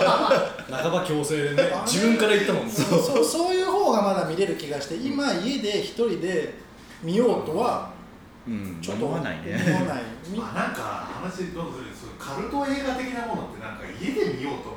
[0.09, 6.55] あ 半ば強制でね自分から言ったもんそうそうそういう方がまだ見れる気がして今家で一人で
[7.03, 7.91] 見ようとは
[8.47, 8.79] うん。
[8.83, 9.63] ちょっと思わないね。
[9.67, 10.03] 思わない。
[10.29, 14.74] みまあなんか話どうするそうカルト映画的なものってなんか家で見ようと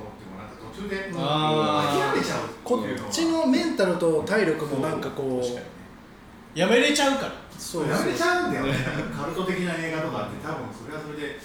[0.79, 2.11] 思ってもなんか途中であー。
[2.13, 7.31] 諦めちゃうこっちのメンタルと体力もなんかこうやめれちゃうから。
[7.57, 8.73] そうやめちゃうんだよね。
[9.15, 11.39] カルト的な映画とかって多分それはそれで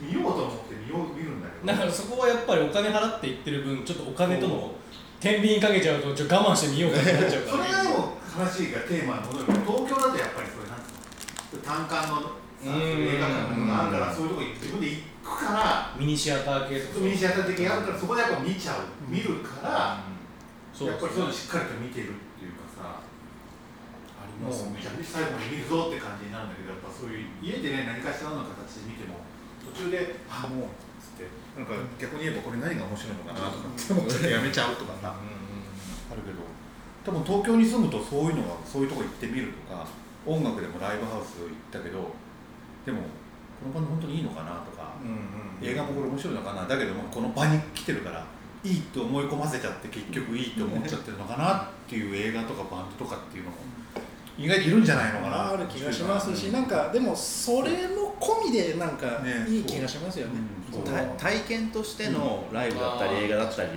[0.00, 1.66] 見ようと思って見よう見るんだけど。
[1.72, 4.72] だからそこはやっぱりお金払っていってる分ちょっとお金との
[5.20, 7.64] 天秤かけちゃうとちょっと我慢してみようかってなっちゃうそから。
[7.68, 11.62] れがでも話がテーマに戻るけど東京だとやっぱりそれなんつうの？
[11.62, 12.28] 単館のさ
[12.64, 12.80] うん。
[12.80, 17.04] 映画館とかがあるからそういうとこ自分で行くからミニシアター系とか。
[17.04, 18.88] ミニシアター的にあるからそこでやっぱ見ちゃう。
[19.08, 20.00] 見るから
[20.72, 24.72] そうやっぱりそういうのしっかりと見てるっていうかさありもますね。
[24.72, 29.20] うめちゃくちゃ最後まで見るぞって感じになるんだけどやっぱそういう家でね何かしらの形で見ても
[29.74, 31.26] 途中であもうつって。
[31.58, 36.46] なんか逆に言えばこれ何が面白いのかなとかって思ってやめちゃうとかさあるけど。
[37.04, 39.86] 多分東京に住むとそういうのがそういうとこ行ってみるとか
[40.26, 42.12] 音楽でもライブハウス行ったけど
[42.84, 43.00] でも
[43.60, 44.94] このバンド本当にいいのかなとか、
[45.62, 48.24] 映画もこれ面白いのかなだけどもこの場に来てるから
[48.64, 53.56] いいって思い込ませちゃって結局いいって思っちゃってるのかなっていう映画とかバンドとかっていうのも
[54.38, 55.50] 意外といるんじゃないのかな。
[55.50, 59.46] ある気がしますしなんかでもそれも込みでなんかね。
[59.48, 60.34] いい気がしますよね。
[60.70, 60.94] うんそう。
[60.94, 63.70] た体験としてのライブだったりうん映画だったり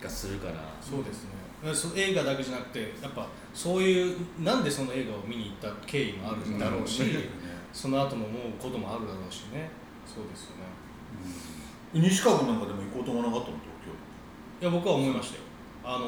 [0.00, 0.54] がするから。
[0.80, 1.30] そうですね。
[1.74, 7.08] そ映画だけじゃなくてやっぱそういうなんでその映画を見に行った経緯もあるだろうし、うん
[7.72, 9.70] その後も思うこともあるだろうしね。
[10.06, 10.64] そうですよね。
[11.92, 13.56] 西川君なんかでも行こうと思わなかったの？
[13.58, 13.96] 東
[14.60, 15.42] いや僕は思いましたよ。
[15.84, 16.06] あの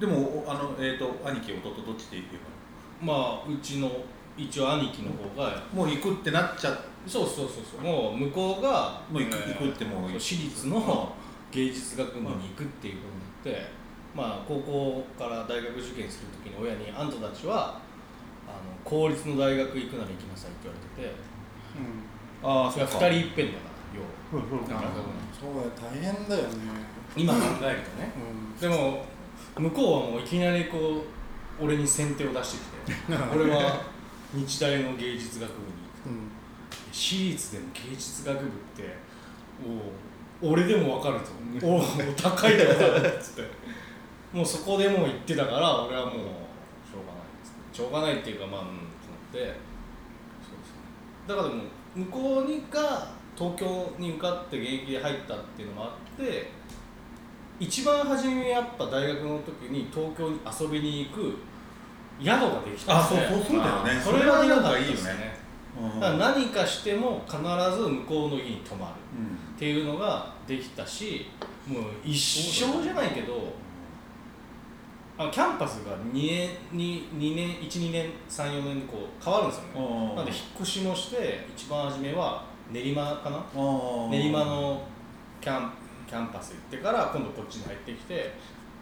[0.00, 2.42] 京でもおあの、えー、と兄貴弟どっちで行けば？
[3.02, 3.90] ーまあうちの
[4.36, 7.80] 一応兄貴の方がもう行くってなっちゃそうそうそうそう。
[7.80, 11.12] もう向こうがもう行くえー行くってもう私立の
[11.50, 13.08] 芸術学部に行くっていうこ
[13.44, 13.70] とになって、
[14.14, 17.80] まあ高校から大学受験するときに親にあんたたちは
[18.56, 21.26] あの公立の大学行くなら行きなさいって言われてて
[22.42, 24.44] ああそれは2人いっぺんだから要は。
[24.44, 24.58] うん。
[24.60, 26.48] うんなるほどそうだよ大変だよね。
[27.16, 28.12] 今考えるとね。
[28.58, 29.04] うでも
[29.58, 31.04] 向こうはもういきなりこ
[31.60, 33.84] う俺に先手を出してきて 俺は
[34.32, 36.30] 日大の芸術学部に行くんうん。
[36.92, 38.96] 私立でも芸術学部って
[40.42, 41.20] おう俺でも分かる
[41.60, 41.82] と おお
[42.14, 43.66] 高いと分かるっつって。
[44.32, 46.14] もうそこでもう行ってたから俺はもう
[47.76, 48.80] しょうがないっていうかまあうんと思っ
[49.32, 49.38] て。
[49.38, 49.52] そうで
[50.64, 50.80] すね。
[51.28, 51.62] だからでも
[51.94, 56.50] 向こうにが東京に受かって現役で入ったっていうのもあって
[57.60, 61.34] 一番初めやっぱ大学の時に東京に遊びに行く
[62.18, 63.26] 宿ができたんですね。
[63.26, 64.00] あそうそうそうだよね。
[64.00, 65.04] それは良かったそれはいいよね。
[65.12, 65.46] ね
[66.00, 71.26] だから何かしても必ず向こうの家に泊まるうんっていうのができたし
[71.66, 73.52] もう一生じゃないけど
[75.18, 80.14] あキャンパスが2年に2年12年34年でこう変わるんですよね。
[80.14, 83.42] なんで引っ越しもして一番初めは練馬かな？
[84.10, 84.82] 練馬の
[85.40, 85.70] キャン
[86.06, 88.34] キャンパス行ってから今度こっちに入ってきて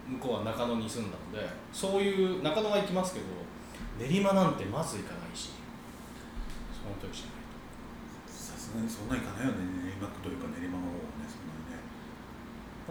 [0.09, 3.25] 向こうは中野に住んだのでそういう中野は行きますけど
[3.97, 5.51] 練馬なんてまず行かないし
[6.73, 7.45] その時じゃない
[8.27, 9.63] さすがにそんなにいかないよね。
[9.87, 10.83] 練馬区というか練馬の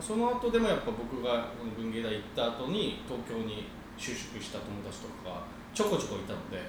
[0.01, 6.61] その後でもやっぱ僕が文芸大行った後に東京に就職した友達とかがちょこちょこいたので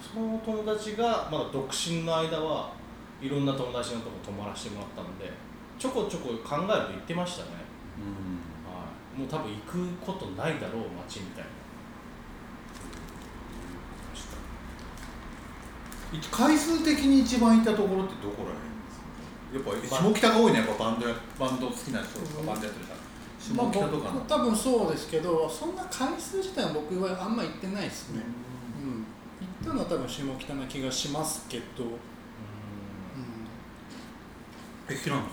[0.00, 2.72] その友達がまだ独身の間は
[3.20, 5.30] いろんな友達のとこ泊まらせてもらったので
[5.78, 7.50] ちょこちょこ考えると言ってましたね、
[7.98, 8.40] うん。
[8.72, 11.50] はい、もう多分行くことないだろう街みたいな。
[16.12, 18.56] 一回数的に一番行ったところってどこら辺？
[18.56, 18.75] ですか
[19.56, 23.06] やっぱ下北が多いねやっぱバンドやバンド好きな人とかバンドやってるから
[23.54, 24.14] まあ、下北とかの。
[24.14, 28.22] 僕多分そうですけどそんな回数自体は僕はあんま行ってないですね、
[28.82, 29.06] うん。
[29.46, 31.90] 行ったのは多分下北な気がしますけど、うん。
[34.88, 35.30] え平野さん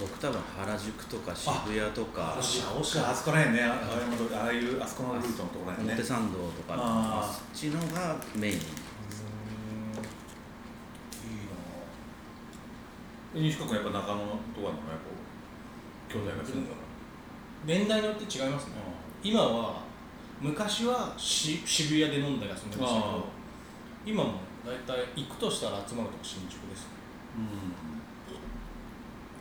[0.00, 3.62] 僕多分原宿とか渋谷とかあしゃおしあそこら辺ね。
[3.62, 3.78] あ
[4.34, 5.94] ああいうあそこのルートのところら辺ね。
[5.94, 8.64] 表参道とかあっちのがメインいいな
[13.34, 15.10] 西川君やっぱ中野とかのやっぱ
[16.14, 16.84] 兄弟が住んだから。
[17.66, 18.72] 年代によって違いますね。
[19.22, 19.82] 今は
[20.40, 23.12] 昔はし渋谷で飲んだり遊んでましたけあ。
[23.12, 23.24] ど
[24.06, 24.32] 今も
[24.64, 26.82] 大体行くとしたら集まるとこ新宿です。
[26.84, 26.88] ね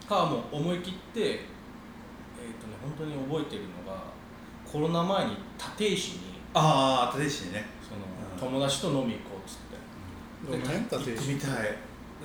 [0.07, 1.37] かもう思い切ってえっ、
[2.59, 4.03] とね本当に覚えてるのが
[4.69, 6.19] コロナ前に立石に
[6.53, 7.65] ああ立石にね。
[7.81, 8.51] そうん。
[8.51, 9.77] の友達と飲み行こうっつって。
[10.45, 11.77] どの辺行ってみたい。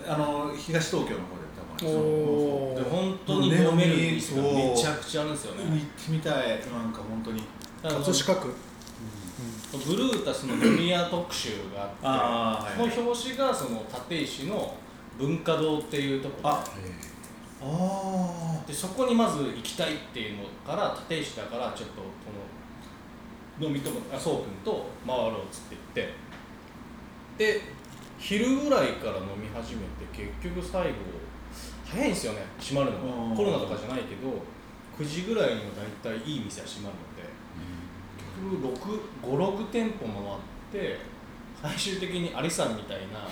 [0.06, 1.47] あの東東京の方で
[1.78, 7.42] 多分おでー本当に飲めるめちゃくちゃあるんですよ行っねてみたいなんか本当に。
[7.82, 8.54] 葛飾区。
[9.86, 14.74] ブルータスの飲み屋特集があってその表紙がその立石の
[15.18, 16.50] 文化堂っていうところ。
[16.50, 16.64] あ
[17.60, 22.08] あでそこにまず行きたいっていうのから立石だからちょっとこ
[23.60, 26.14] の飲み友あそうくんと回ろうっつって言って。
[27.38, 27.60] で
[28.18, 30.88] 昼ぐらいから飲み始めて結局最後
[31.90, 34.42] 早いんですよね閉まるのコロナとかじゃないけど
[34.98, 35.60] 9時ぐらいには
[36.02, 37.28] 大体いい店は閉まるので。
[38.38, 40.98] 結局56店舗回って
[41.60, 43.26] 最終的にアリさんみたいな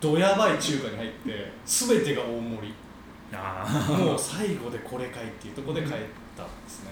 [0.00, 2.74] どやばい中華に入って全てが大盛り。
[3.32, 5.90] あもう最後でこれかいっていうところで帰っ
[6.36, 6.90] たんですね。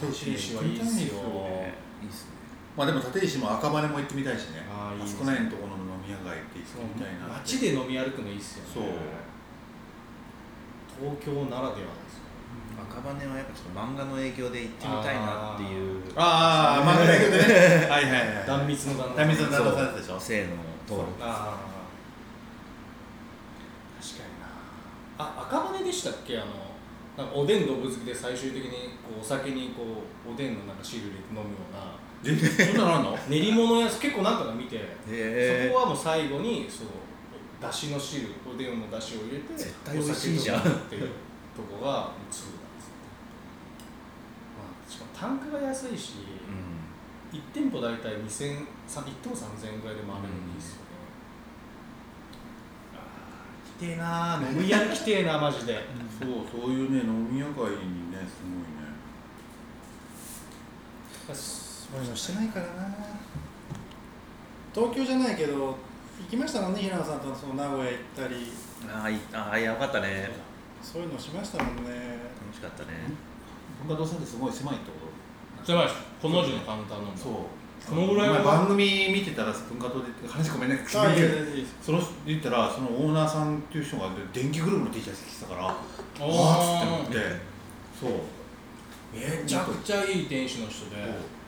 [0.00, 1.22] 立石はいいっすよ。
[1.22, 2.30] ねいいっすね。
[2.76, 4.66] まあでも立石も赤羽も行ってみたいしね。
[4.68, 5.08] あーいいね。
[5.08, 7.28] そこら辺のところの飲み屋街って行ってみたいな。
[7.28, 8.72] 街で飲み歩くのいいっすよね。
[8.72, 8.84] そう。
[10.96, 12.32] 東京ならではですよ。
[12.80, 16.02] 赤羽はやっぱちょっと漫画の影響で行ってみたいなっていう。
[16.16, 17.44] ああ漫画だけどね。
[17.90, 18.46] はいはいはい。
[18.46, 20.56] 断密の断密の旦那さんそうでしょ清野
[20.88, 21.60] 徹ああ
[24.00, 24.48] 確かにな。
[25.18, 26.38] あ赤羽でしたっけ？
[26.38, 26.46] あの
[27.18, 29.82] なんかおでんのぶ好きで最終的にこうお酒にこ
[30.26, 33.18] うおでんのなんか汁入れて飲むような全然そんなのあんの？
[33.28, 34.76] 練り物やつ結構なんかが見て
[35.10, 36.88] へそこはもう最後にそう
[37.60, 40.60] だしの汁おでんのだしを入れて絶対美味しいじゃん。
[40.60, 41.08] っていう
[41.56, 42.92] とこがもう通なんですよ、
[44.56, 46.14] まあ、しかも単価が安いし、
[47.32, 47.38] うん。
[47.38, 48.64] 1店舗大体2000 1店
[49.28, 50.88] 舗3000円ぐらいで回れるのいいですよね、
[52.94, 55.74] あー来てえなー飲み屋に来てえなマジで。
[56.18, 56.30] そう
[56.62, 58.88] そういうね飲み屋街にねすごいね
[61.90, 62.66] そういうのしてないから。
[62.66, 62.72] な
[64.74, 65.76] 東京じゃないけど行
[66.30, 68.52] きましたもんね平野さんとその名古屋行ったり。
[68.86, 70.30] あーいあーやばかったね。
[70.82, 71.02] そう。
[71.02, 71.90] いうのしましたもんね。
[72.40, 72.90] 楽しかったね。
[73.86, 75.08] 文化堂さんってすごい狭いってこ
[75.60, 75.66] と？
[75.66, 75.96] 狭いです。
[76.22, 77.18] この字のカウンターなんだ。
[77.20, 77.32] そう。
[77.88, 78.34] このぐらいは。
[78.36, 81.18] 前番組見てたら文化堂で話ごめんねあい。
[81.18, 81.62] やいや急にい。
[81.62, 85.76] やその言ったらそのオーナーさんっていう人が電気グループの T シャツ着てたからあ
[86.20, 87.16] おあっつって思って。
[87.98, 88.10] そう。
[89.14, 90.96] めちゃくちゃいい店主の人で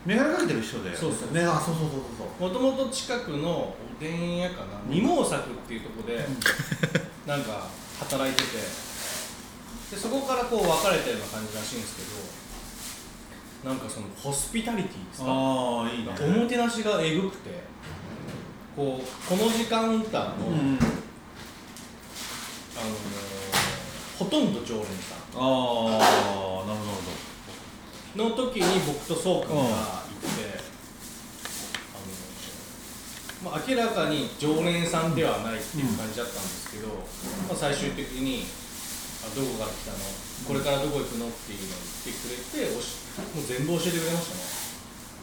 [0.07, 1.33] 眼鏡かけてる人でそうそう。
[1.35, 2.01] ねあそうそうそう
[2.41, 2.49] そう。
[2.49, 6.27] もともと近くのおでん屋かな二毛作っていうところで
[7.27, 7.67] なんか
[8.01, 8.49] 働いてて。
[9.91, 12.03] でそこからこう別れたような感じらしいんですけ
[13.67, 15.27] どなんかそのホスピタリティですか？
[15.29, 16.15] ああいいね。
[16.21, 17.65] おもてなしがえぐくて
[18.77, 20.79] ここうこの時間帯の、あのうん
[24.17, 25.19] ほとんど常連さん。
[25.35, 26.90] ああなるほ
[28.17, 30.59] の時に僕とそうくんが行って、
[31.95, 32.01] あ
[33.45, 36.89] のまあ、明らかに常連さんではないっていう感じだったんですけど、
[37.47, 38.47] まあ、最終的に
[39.23, 39.99] あ「どこから来たの？
[40.49, 42.99] これからどこ行くの?」っていうのを言ってくれておし
[43.37, 44.27] もう全部教えてくれまし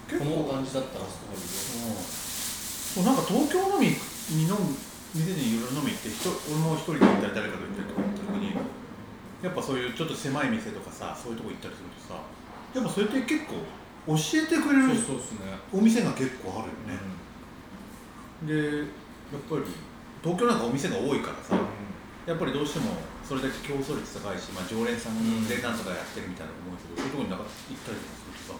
[0.07, 0.23] たね。
[0.23, 4.71] この感じだったらすごいどもうなんか東京飲みに飲む
[5.11, 8.55] 店にいろいろ飲み行って人俺も一人で行ったり誰かと行ったりとかって時に
[9.43, 12.23] やっぱそういうちょっと狭い店とかさそういうとこ行ったりするとさ
[12.75, 13.53] やっぱそれって結構
[14.07, 15.39] 教えてくれるそうそうですね、
[15.73, 16.99] お店が結構あるよね、
[18.47, 19.63] でやっぱり
[20.23, 21.59] 東京なんかお店が多いからさ
[22.25, 22.91] やっぱりどうしても
[23.27, 28.59] それだけ競争率高いし、まあ、常連さんでなんとかやってるみたいな思うけど、そういうとこになんか行ったりとかするとさ。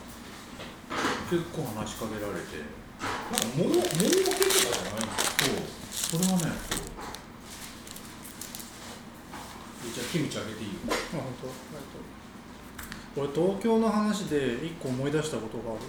[1.28, 2.63] 結構話しかけられて。
[3.04, 5.20] なんかもうもうけとかじゃないんで
[5.91, 6.24] すそう。
[6.24, 6.56] それはね
[9.84, 10.88] じゃあキムチあげていいよ。
[10.88, 11.52] あ本当？
[13.18, 15.82] 俺東京の話で一個思い出したことがある。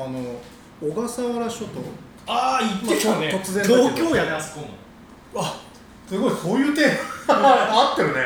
[0.00, 0.40] わあの
[0.80, 1.80] 小笠原諸島。
[2.26, 3.88] ああ言ってたね、まあ突然だけど。
[3.90, 4.68] 東京やねあそこも。
[5.36, 5.60] あ
[6.06, 6.90] すごいそういう点。
[7.28, 8.20] 合ってるね。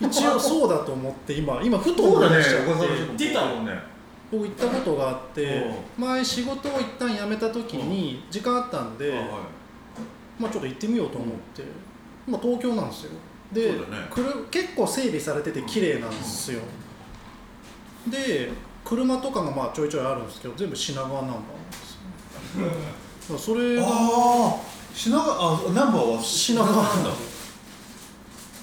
[0.00, 2.66] 一応そうだと思って今今ふと思い出しちゃって。
[2.66, 3.16] 小笠原諸島。
[3.16, 3.90] 出たもんね。
[4.30, 5.64] 僕行ったことがあって
[5.98, 9.12] 前仕事を一旦辞めた時に時間あったんで、
[10.38, 11.64] まあちょっと行ってみようと思って、
[12.28, 13.10] まあ東京なんですよ。
[13.52, 13.72] で、
[14.50, 16.60] 結構整備されてて綺麗なんですよ、
[18.08, 18.50] で
[18.84, 21.76] 車とかがまあちょいちょいあるんですけど全部品川ナンバーなんで
[23.20, 23.38] すよ。
[23.38, 24.60] それがああ
[24.94, 27.10] 品川あナンバーは品川なんだ。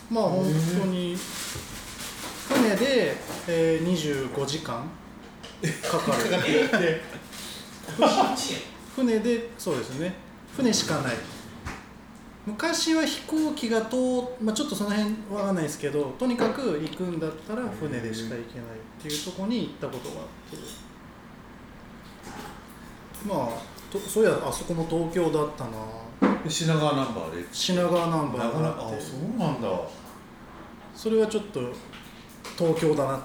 [0.09, 0.45] まあ本
[0.79, 1.17] 当に
[2.49, 3.15] 船で、
[3.47, 4.89] えー、25時間
[5.89, 7.01] かかる。
[8.95, 10.13] 船でそうですね。
[10.55, 11.15] 船しかない
[12.47, 13.97] 昔は飛行機が通
[14.41, 20.87] まあ、ちょっとその辺わかんないですけどとにかく行くんだったら船でしか行けないっていうところに行ったことがあって。
[23.27, 25.71] まあとそういやあそこも東京だったな。
[26.47, 27.45] 品川ナンバーで。
[27.51, 29.01] 品川ナンバーがああって。
[29.01, 29.67] そうなんだ。
[30.95, 31.59] それはちょっと
[32.57, 33.21] 東京だなっ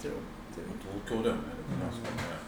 [0.00, 0.20] て思っ
[0.54, 0.62] て、
[1.04, 1.40] 東京だよね、
[1.88, 2.39] あそこね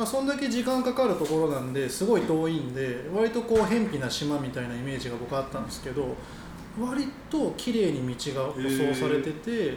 [0.00, 6.16] まあ、そんだけ時間かかるところなんですごい遠いんで割とこう偏僻な島みたいなイメージが僕あったんですけど
[6.80, 9.74] 割と綺麗に道が舗装されてて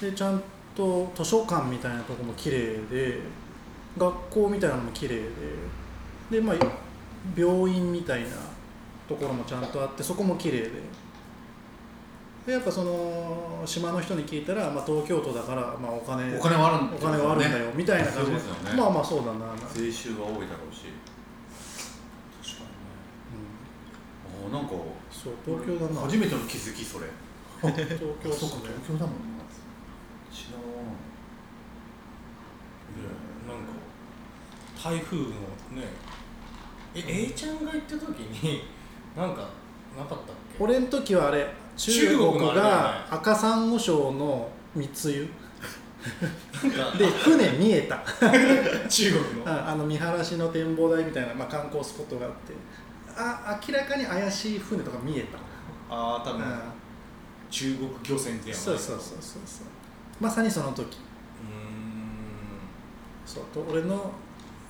[0.00, 0.42] でちゃん
[0.74, 3.18] と図書館みたいなとこも綺麗で
[3.98, 5.16] 学校みたいなのも綺麗
[6.30, 6.56] でで、まあ、
[7.36, 8.28] 病院みたいな
[9.06, 11.03] ところもちゃんとあってそこも綺麗で。
[12.46, 18.32] でやっぱその島の人に聞いたら、まあ、東京都だから、まあ、お金お金はあるんお金はあるんだよみたいな感じ。
[18.32, 18.76] でそうですよね。
[18.76, 20.92] まあまあそうだな、税収が多いだろうし。
[22.44, 22.68] 確か
[24.44, 24.74] うん、あなんか
[25.10, 26.02] そう東京だな。
[26.02, 27.06] 初めての気づきそれ。
[27.62, 29.48] 東京っそうか東京だもんな。
[30.30, 30.68] 品川に
[33.48, 33.72] なんか
[34.76, 35.88] 台風のね
[36.94, 38.64] え A ちゃんが行った時に
[39.16, 39.48] なんか
[39.96, 40.62] なかったっけ？
[40.62, 45.28] 俺の時はあれ中中国が赤サンゴ礁の密輸。
[46.98, 48.02] で船見えた。
[48.88, 49.50] 中国の。
[49.50, 52.52] ああの見晴らしの展望台みたいな、まあ、観光スポットがあって。
[53.16, 55.38] あ明らかに怪しい船とか見えた、
[55.88, 56.42] ああ多分。
[56.42, 56.60] うん。
[57.50, 58.54] 中国漁船ではない。
[58.54, 59.66] そうそうそうそうそう。
[60.20, 60.82] まさにその時。
[60.82, 60.94] うーん。
[63.24, 64.10] そうと俺の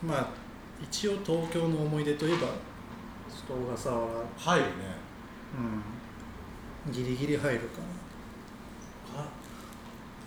[0.07, 0.29] まあ
[0.83, 2.53] 一応東京の思い出といえばちょっ
[3.47, 4.07] と小笠原。
[4.37, 4.71] 入るね。
[5.59, 5.94] うん
[6.90, 7.81] ギリギリ入るか
[9.16, 9.29] あ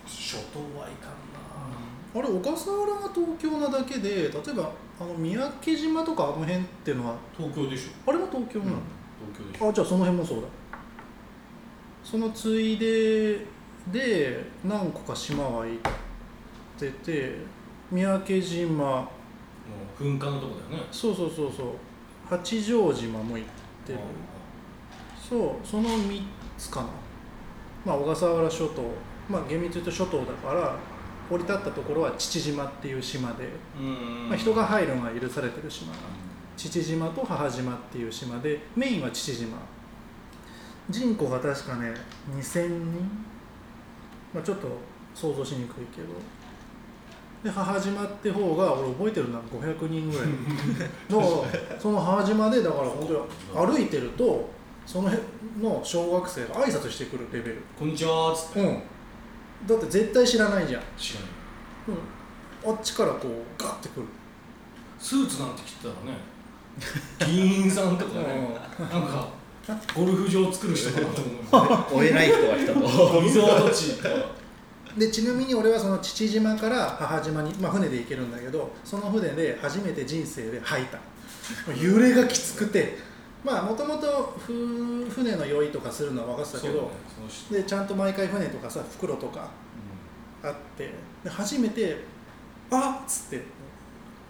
[0.06, 1.38] 初頭はいかんな、
[2.14, 8.10] あれ小笠原が東京なだけで例えばあの三宅島とかあの辺っていうのはな東京でしょ。
[8.10, 8.72] あれも東京なの、
[9.32, 9.68] 東京でしょ。
[9.68, 10.48] あじゃあその辺もそうだ。
[12.02, 13.46] そのついで
[13.92, 15.78] で何個か島は行っ
[16.78, 17.36] てて
[17.90, 18.74] 三宅島。
[18.74, 19.08] も
[20.00, 20.88] う噴火のとこだよね。
[20.90, 21.66] そうそうそうそう。
[22.28, 23.48] 八丈島も行っ
[23.86, 23.98] てる。
[25.28, 26.22] そうその3
[26.58, 26.86] つかな
[27.86, 28.82] まあ小笠原諸島。
[29.30, 30.74] まあ厳密に言うと諸島だから
[31.30, 33.48] 降り立ったところは父島っていう島で、
[34.28, 35.92] まあ、人が入るのが許されてる島
[36.56, 39.58] 父島と母島っていう島でメインは父島。
[40.90, 41.92] 人口が確かね
[42.34, 43.10] 2000人、
[44.32, 44.68] まあ、ちょっと
[45.14, 46.08] 想像しにくいけど。
[47.44, 50.26] で母島って方が俺覚えてるな500人ぐらい。
[51.08, 53.06] だからその母島でだから本
[53.54, 54.48] 当に歩いてると
[54.88, 55.22] その辺
[55.62, 57.56] の小学生が挨拶してくるレベル。
[57.78, 58.60] こんにちはーっつって。
[58.60, 58.82] うん。
[59.66, 61.30] だって絶対知らないじゃん、知らない。
[62.64, 64.06] うん、あっちからこうガッてくる。
[64.98, 66.18] スーツなんて着てたらね
[67.30, 69.28] 議員さんとかねなんか
[69.94, 71.22] ゴルフ場作る人かなと
[71.52, 73.20] 思う 追えない人が来たと。
[73.20, 74.00] リゾート地
[74.96, 80.98] でちなみに俺はその父島から母島に、まあ、船で行けるんだけどその船で初めて人生で吐いた。
[81.78, 82.98] 揺れがきつくて
[83.44, 86.88] まあもともと船の酔いとかするのは分かってたけど、ね
[87.50, 89.48] でちゃんと毎回船とかさ袋とか
[90.42, 90.90] あって
[91.22, 92.04] で初めて
[92.70, 93.58] 「あっ!」つって。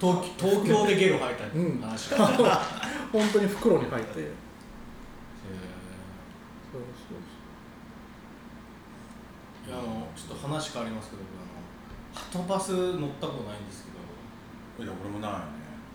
[0.00, 1.80] 東東京でゲロ吐いたうん。
[3.12, 4.12] 本当に袋に入って。
[4.14, 4.24] そうへ
[6.70, 7.18] そう。
[9.66, 13.98] ーいやあのちょっと話変わりますけど僕あのはとバス乗ったことないんですけど。
[14.84, 15.44] いや俺もないよね。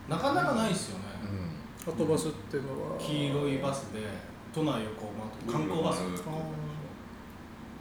[0.10, 1.13] なかなかないですよね、そう
[1.86, 2.98] はとバスっていうのは。
[2.98, 4.00] 黄色いバスで
[4.54, 6.02] 都内横浜と観光バス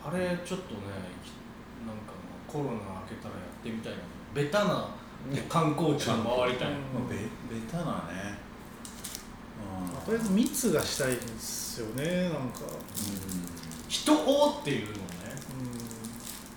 [0.04, 0.80] ああれちょっとね
[1.22, 1.30] き
[1.86, 2.12] なんか
[2.48, 2.76] コロナ明
[3.08, 3.98] けたらやってみたいな。
[4.34, 4.88] ベタな
[5.48, 6.74] 観光地を回りたい、うん。
[6.74, 8.38] まあベベタなね。
[10.00, 12.60] ーとりあえず密がしたいんですよねなんか。
[13.88, 14.98] 人をっていうのね。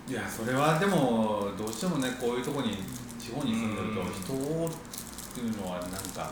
[0.07, 0.11] うん。
[0.11, 2.77] いやそれはでもどうしてもねこういうとこに
[3.19, 4.71] 地方に住んでるとうん人多っ
[5.33, 6.31] ていうのはなんか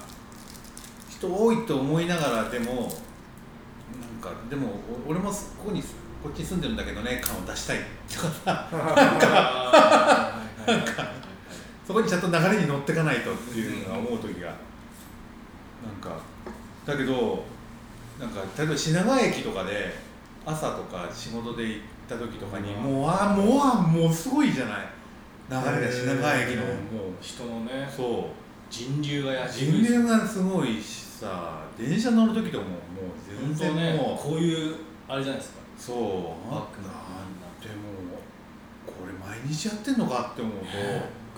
[1.28, 2.88] 人多いと思いながらでもなん
[4.21, 4.67] かでも
[5.07, 5.36] お俺もこ
[5.67, 8.69] こにこっちに住んでるんだけどね感を出したいとかさ
[11.86, 16.17] そこにちゃんと流れに乗ってかないとっていうのが思う時がなんか
[16.86, 17.43] だけど
[18.19, 19.93] なんか例えば品川駅とかで
[20.45, 22.84] 朝とか仕事で行った時とかにうん。
[22.84, 24.78] もうあもうあもうすごいじゃない？
[25.49, 26.69] 流れが品川駅のも。
[26.71, 26.74] う
[27.21, 27.89] 人のね。
[27.95, 32.80] そう人流がやし人流がすごいしさ電車乗る時とかももう
[33.41, 34.76] 本全然もう、こういう
[35.07, 35.59] あれじゃないですか。
[35.78, 36.88] そうバックの。
[36.88, 38.22] なんでも
[38.86, 40.66] これ毎日やってんのかって思うと、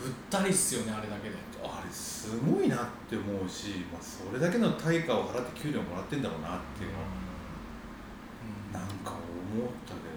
[0.01, 1.35] ぐったりっすよねあれだけで。
[1.63, 7.05] あれすごいなって思うし、まあ、それだけの対価を払って給料もらってんだろうなっていうのは、
[8.69, 8.73] うん。
[8.73, 10.15] なんか思ったけど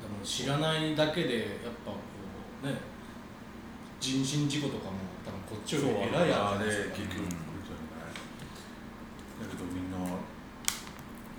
[0.00, 1.98] でも知らないだけでやっぱこ
[2.64, 2.74] うね
[4.00, 4.96] 人身事故とかも
[5.48, 7.30] こっちより偉いやつで結局うん、
[9.40, 9.96] だけどみんな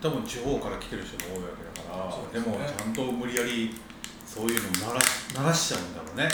[0.01, 1.97] 多分地方から来てる人が多いわけだか
[2.33, 3.75] らで,、もちゃんと無理やり
[4.25, 5.01] そういうの鳴ら
[5.41, 6.29] 鳴らしちゃうんだろうね。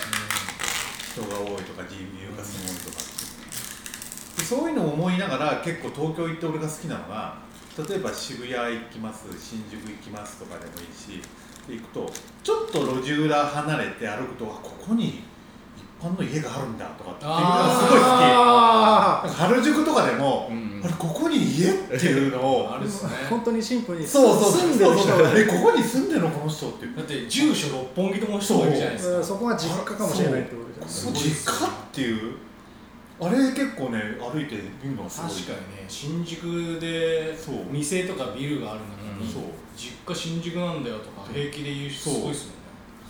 [1.14, 3.06] 人が多いとか人流がすごいとかっ
[4.36, 7.38] てでそういうのを思いながら結構東京行って俺が好きなのが
[7.78, 11.22] 例えば渋谷行きます新宿行きますとかでもいいし
[11.70, 12.12] 行くと
[12.44, 15.24] ちょっと路地裏離れて歩くとここに
[16.04, 18.06] 般の家があるんだとかっていうのがすごい好
[19.28, 19.54] き。
[19.54, 23.12] 原宿とかでも、うんあれここに家っていうのをあるっすね。
[23.30, 24.06] 本当にシンプルに。
[24.06, 26.98] そうそう住んでる人がここに住んでるのこの人っていう。
[26.98, 29.18] だって住所六本木とも人もいるじゃないですか。
[29.18, 31.14] うんそこが実家かもしれないってことじゃんそう。
[31.14, 32.36] 実家っていう
[33.22, 35.32] あれ結構ね歩いて見るのがすごい。
[35.32, 37.56] 確かにね新宿でそう。
[37.72, 39.44] 店とかビルがある中に、そう。
[39.78, 42.63] 実家新宿なんだよとか平気で言う人すごいっすもんね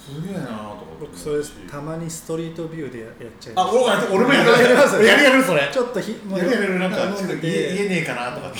[0.03, 4.07] すげえなとか僕それたまにストリートビューでややっちゃいあます。
[4.11, 5.01] 俺俺もやります。
[5.01, 5.69] やるやるそれ。
[5.71, 8.59] ちょっとひもうやるやるなんかちょっと家て家ねえかなとかって。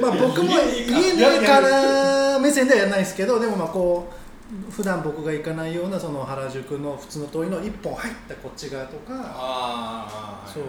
[0.00, 10.62] まあ僕も家ねえから目線ではやらないですけどでもまあこう普段僕が行かないようなその原宿の普通の通りの一本入ったこっち側とかああそう。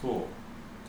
[0.00, 0.12] そう。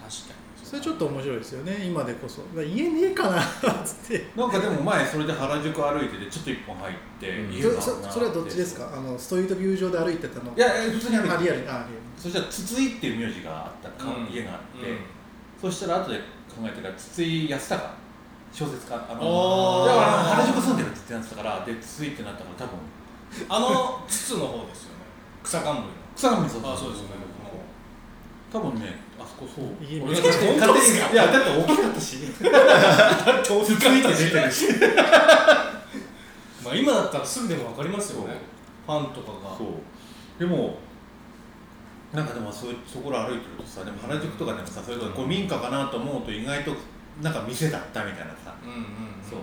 [0.02, 1.86] 確かにそれちょっと面白いですよね。
[1.86, 2.42] 今でこそ。
[2.62, 3.46] 家ねえかなっ
[3.86, 4.28] つって。
[4.36, 7.54] なんかでも前それで原宿歩いててちょっと一本入って、うん。
[7.54, 8.92] そ家そそれはどっちですか？
[8.94, 10.54] あのストリートビュー上で歩いてたの？
[10.58, 14.36] いやいや普通に歩いてあリアルにあリそしたら筒井っていう名字があったか、うん。
[14.36, 14.98] 家があって、うん。
[15.62, 16.24] そしたら後で考
[16.66, 17.90] えてたら筒井康隆
[18.52, 18.96] 小説家。
[18.96, 22.76] あのだから原宿住んでるって言ってたからで筒井ってなったから多分
[23.48, 25.08] あの筒の方ですよね。
[25.46, 25.88] 草冠の。
[26.14, 26.62] 草上そう。
[26.68, 27.16] あそうですよね。
[28.52, 29.66] 多分ねあそこそう。
[29.84, 31.14] 家俺が勝手に。
[31.14, 32.18] いやだって大きかったし。
[32.18, 34.68] 筒井って出てるし。
[36.64, 38.36] まあ今だったらすぐでも分かりますよね。
[38.86, 39.58] ファンとかが。
[39.58, 40.40] そう。
[40.40, 40.78] でも
[42.14, 46.72] なんかでもそうそこら歩いてるとさでも原宿とかでもさそれとこれ民家かなと思うと意外と
[47.22, 48.56] なんか店だったみたいなさ。
[49.28, 49.40] そう。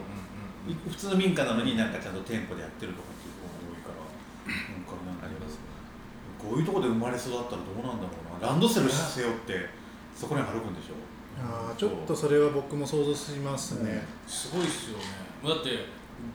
[0.89, 4.01] 普通の民家なのになんかちゃんと店舗でやってるとかっていう子が多いから。
[4.49, 5.29] なんかなんか
[6.41, 9.69] こういうとこで生まれ育ったらどうなんだろうなランドセル背負って
[10.15, 10.95] そこに歩くんでしょ？
[11.37, 15.05] あーちょっとそれは僕も想像しますね、すごいっすよね。
[15.45, 15.71] だって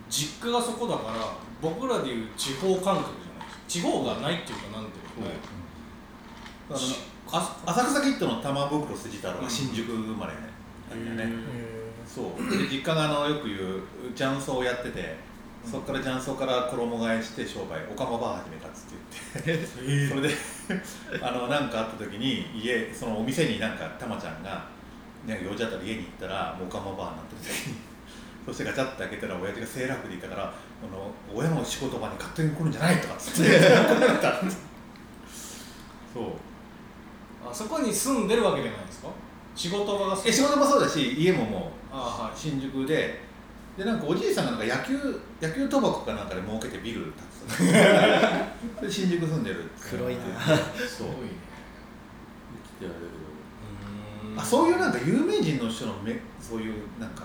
[0.10, 3.64] 実家がそこだから僕らでいう地方感覚じゃないですか。
[3.68, 5.36] 地方がないっていうかなんていうかね。
[6.70, 7.00] あのし
[7.32, 12.52] あ浅草キッドの玉袋筋太郎が新宿生まれなんだよね、えそう。
[12.52, 13.82] で実家があのよく言う
[14.16, 15.16] 雀荘をやってて
[15.66, 17.80] そこから雀荘から衣替えして商売。
[17.92, 19.66] オカマバー始めたっつって言って。
[20.10, 20.36] それで
[21.26, 24.66] あのなんかあった時に家そのお店になんかたまちゃんが
[25.28, 27.76] なんか用事あったら家に行ったらもうオカマバーになってる時に
[28.48, 30.48] そしてガチャッて開けたら親父がセーラー服でいたからあ
[30.92, 33.60] の親の仕事場に勝手に来るんじゃないとかっつって
[36.14, 36.24] そう。
[37.48, 39.10] あそこに住んでるわけじゃないですか？
[39.56, 42.38] 仕事場がえ仕事もそうだし家ももうあはい。
[42.38, 43.22] 新宿で
[43.80, 44.94] でなんかおじいさんがなんか野球
[45.42, 47.14] 野球賭博かなんかで儲けてビル建
[47.50, 50.22] つ で新宿住んでる黒いな。
[50.22, 50.88] そう。
[50.88, 51.32] すごいね。
[52.82, 52.88] 来て
[54.38, 57.24] あそういうなんか有名人の人のめそういうなんか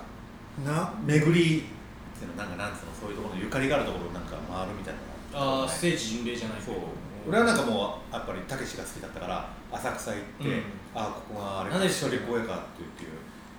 [0.65, 2.93] な巡りっていうのなんかなんつうの？
[3.01, 4.95] そういうところのゆかりがあるところをなんか回るみたい
[5.33, 6.75] なのああ聖地巡礼じゃないけそう。
[6.77, 6.81] ど
[7.29, 10.63] 俺はなんかもうやっぱりたけしが好きだったから浅草行って、うん。
[10.95, 13.11] あここがあれ何でしょう一人公園かっていうっていう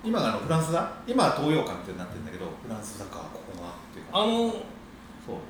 [0.06, 0.92] 今があのフランスだ？
[1.06, 4.22] 今は東洋館ってなってるんだけどフランスだかここがっていうか。
[4.22, 4.52] あの
[5.26, 5.42] そう。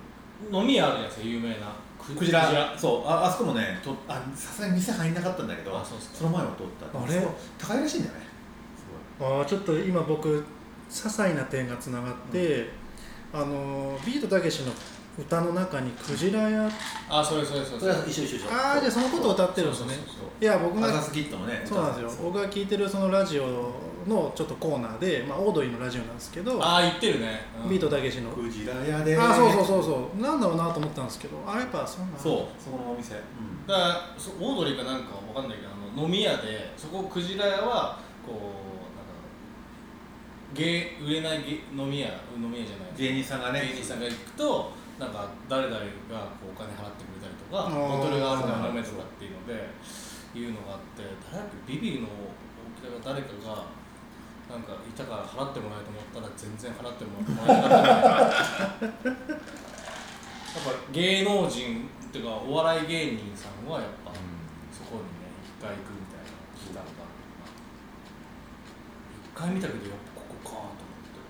[0.50, 1.76] 飲み屋あるじゃないですか有名な。
[2.00, 2.74] ククジラ。
[2.76, 3.06] そう。
[3.06, 6.24] ああそこもねとあさすがに店入んなかったんだけどあそうっすか。
[6.24, 6.98] の前は通った。
[6.98, 7.20] あれ？
[7.20, 8.20] そこ高いらしいんだよね。
[9.20, 10.42] あーちょっと今僕些
[10.90, 12.70] 細な点がつながって、
[13.32, 14.72] あのビートたけしの
[15.18, 16.70] 歌の中にクジラや
[17.08, 18.48] あそれそれそれすごいそれは一緒一緒一緒。
[18.52, 19.94] ああじゃあそのことを歌ってるんですね。
[19.94, 22.24] そうそうそういや僕がアザスキットのねそうなんですよ。
[22.24, 23.44] 僕が聞いてるそのラジオ
[24.08, 27.70] のちょっとコーナーで、まあ、オードリーのラジオなんですけどああ言ってるね、うん。
[27.70, 28.30] ビートたけしの。
[28.30, 30.20] クジラ屋であそうそうそうそう。
[30.20, 32.06] なんだろうなと思ったんですけどあやっぱそうな。
[32.10, 33.66] んだそうそこのお店、うん。
[33.66, 38.34] だからそオードリーかなんかわかんないけどあの飲み屋でそこクジラ屋はこう
[38.94, 39.16] なんか
[40.54, 42.92] 芸売れない芸飲み屋飲み屋じゃない。
[42.96, 43.60] 芸人さんがね。
[43.60, 45.82] 芸人さんが行くとなんか誰々が
[46.40, 49.68] こうお金払ってくれたりとかボトルがあるから飲めとかっていうので
[50.32, 51.76] いうのがあって誰だっけ？
[51.76, 53.68] ビビの大きさが誰かが
[54.56, 57.76] なんかいたから払ってもらえると思ったら全然払ってもらえなかった
[58.80, 59.04] やっ
[60.64, 64.16] ぱ芸能人っていうかお笑い芸人さんはやっぱ、
[64.72, 67.04] そこにね一回行くみたいな聞いたのが
[69.12, 71.20] 一回見たけどやっぱここかと思って。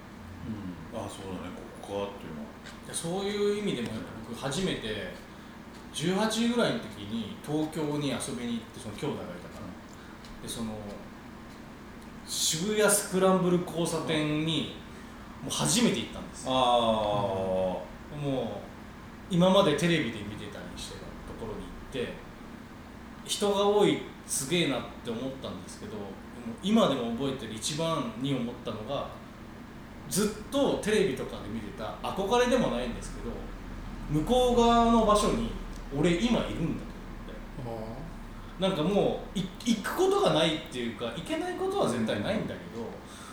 [0.47, 0.55] う
[0.95, 1.59] ん、あそうだね。
[1.83, 2.55] ここかっていうのは。
[2.87, 5.11] でそういう意味でもやっぱ僕初めて
[5.91, 9.67] 18時ぐらいの時に東京に遊びに行ってその兄弟がいたから。
[10.39, 10.79] でその
[12.27, 14.75] 渋谷スクランブル交差点に
[15.43, 16.47] もう初めて行ったんです。
[16.47, 17.83] よあも
[19.31, 21.07] う今までテレビで見てたりしてたと
[21.41, 22.13] ころに行って
[23.25, 25.93] 人が多いすげえなって思ったんですけど
[26.63, 29.09] 今でも覚えてる一番に思ったのが
[30.09, 33.31] ずっとテレビとかで見てた憧れでもないんですけど
[34.21, 35.51] 向こう側の場所に
[35.97, 36.96] 俺今いるんだと
[38.59, 42.87] なんかもうい行くことがないっていうか行けないことは絶対ないんだけど、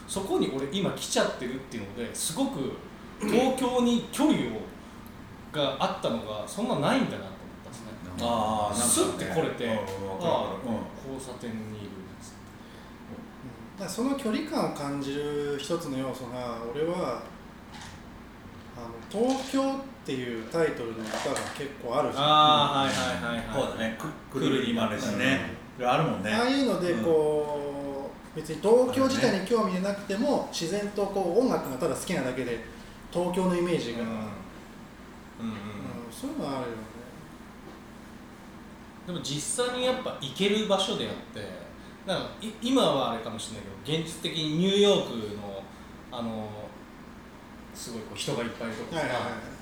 [0.07, 2.73] そこに俺今来ちゃってるっていうのですごく
[3.21, 4.59] 東京に距離を
[5.53, 7.29] があったのがそんなないんだなと思っ
[7.63, 7.93] たんですね。
[8.21, 9.71] ああスッて来れて、うん。
[9.71, 12.35] うんあわかるわかる交差点にいるんです
[13.77, 17.23] だその距離感を感じる一つの要素が俺は
[18.75, 22.23] あの東京っていうタイトルの歌が結構あるじゃん。
[22.23, 23.67] ああはいはいはいはい。
[23.67, 23.97] そうだね。
[24.31, 25.63] くくるりもあるしね。
[25.81, 32.59] あるもんねああいうのでこう、別に東京自体に興味なくても自然とこう音楽がただ好きなだけで
[33.11, 34.07] 東京のイメージが、うん。
[34.07, 34.09] うん。
[34.09, 34.33] うんうん
[36.11, 36.83] そういうのはあるよね。
[39.07, 41.41] でも実際にやっぱ行ける場所であって
[42.05, 45.63] なんかい今はあれかもしれないけど現実的にニューヨークの
[46.11, 46.62] あの
[47.73, 49.13] すごいこう人がいっぱいいるところとか、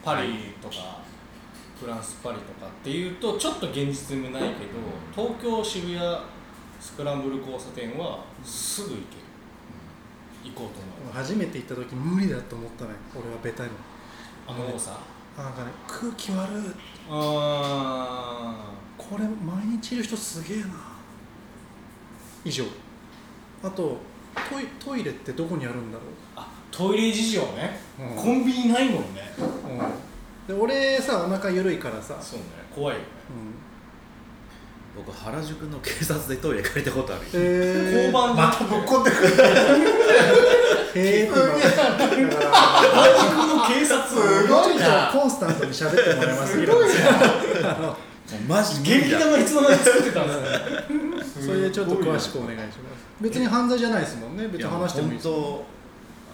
[0.03, 1.01] パリとか
[1.79, 4.77] フランスパリとかっていうとちょっと現実味ないけど
[5.15, 6.17] 東京渋谷
[6.79, 9.03] スクランブル交差点はすぐ行ける、
[10.53, 11.13] 行こうと思う。
[11.13, 13.69] 初めて行った時無理だと思ったね俺はベタに。
[14.47, 14.99] あの多さ？
[15.37, 16.73] なんかね空気悪い。
[17.09, 20.67] あこれ毎日いる人すげえな。
[22.43, 22.65] 以上。
[23.63, 23.97] あと
[24.49, 26.03] トイトイレってどこにあるんだろ
[26.35, 28.15] あトイレ事情ね、うん。
[28.15, 29.33] コンビニないもんね。
[30.47, 32.45] う、で俺さお腹緩いからさ、そうね。
[32.73, 33.07] 怖いよね。
[34.95, 37.23] うん、僕原宿の警察でトイレ借りたことある。
[37.33, 39.33] えー、交番またぶっこんでくる
[40.95, 41.31] えー。
[41.31, 44.09] って今だから原宿の警察。
[44.09, 45.11] すごいな。
[45.11, 46.89] コンスタントに喋ってもらいますすごい
[47.61, 47.97] な。
[48.47, 50.33] マジ元気玉いつの間に作ってたんで
[51.25, 53.05] すねそれでちょっと詳しくお願いします。
[53.19, 54.47] 別に犯罪じゃないですもんね。
[54.47, 55.80] 別に話してもいいです本当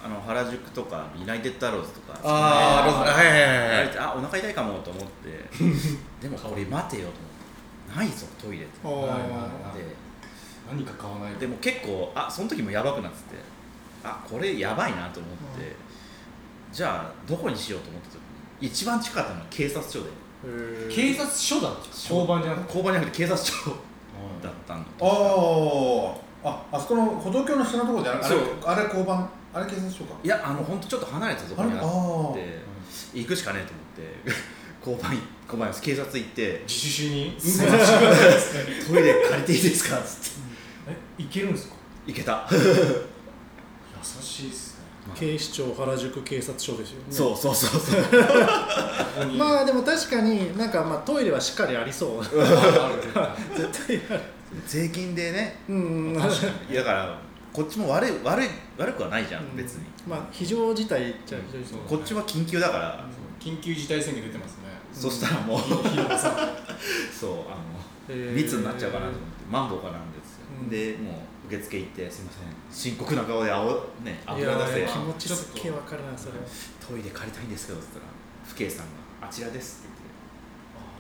[0.03, 3.47] あの原宿とかユナイテッドアローズとかあーあはいはいは
[3.83, 3.97] いはい。
[3.97, 5.29] あお腹痛いかもと思って。
[6.21, 7.09] でもこれ待てよと思っ
[7.93, 7.97] て。
[7.97, 8.77] ないぞトイレって
[10.69, 11.39] 何か買わないと。
[11.39, 13.41] でも結構あその時もやばくなってて。
[14.03, 15.75] あこれやばいなと思って、
[16.71, 18.19] じゃあどこにしようと思った時
[18.61, 20.09] に一番近かったのは警察署で。
[20.93, 21.87] 警察署だった？
[21.89, 22.67] 交番じゃなくて？
[22.67, 23.53] 交番じゃなくて警察署
[24.41, 24.81] だったの。
[25.01, 28.39] ああああそこの歩道橋の下のところであれそう。
[28.65, 30.15] あれ交番あれ警察署か。
[30.23, 32.59] いやあの本当ちょっと離れたところにああって
[33.13, 37.35] 行くしかねえと思って 交番い交番警察行って自主主に？
[37.39, 38.85] すいません。
[38.93, 40.91] トイレ借りていいですかっつって。
[41.19, 41.75] えいけるんですか？
[42.05, 42.47] 行けた。
[42.51, 42.57] 優
[44.21, 45.13] しいっすね。
[45.15, 47.03] 警視庁原宿警察署ですよね。
[47.09, 47.79] そうそうそう。
[47.81, 52.23] そうまあでも確かになんかまあトイレはしっかりありそう。
[52.23, 54.21] 絶対ある
[54.65, 55.59] 税金でね。
[55.69, 56.13] うん。
[56.15, 56.21] だ
[56.83, 57.19] から
[57.53, 59.85] こっちも悪い悪い悪くはないじゃん、別に。
[60.07, 63.05] まあ非常事態じゃ非常事態こっちは緊急だから、
[63.39, 64.63] 緊急事態宣言出てますね。
[64.93, 65.59] そしたらもう、
[67.11, 67.77] そうあの
[68.09, 68.35] えー。
[68.35, 70.69] 密になっちゃうかなと思ってマンボウかなんですよ、うん。
[70.69, 71.11] でも
[71.45, 72.43] う受付行ってすいません。
[72.71, 73.65] 深刻な顔で青
[74.03, 76.37] ねいや油出せ気持ちすっげえわかるなそれは。
[76.85, 78.05] トイレ借りたいんですけどっつったら
[78.47, 79.96] 父兄さんがあちらですって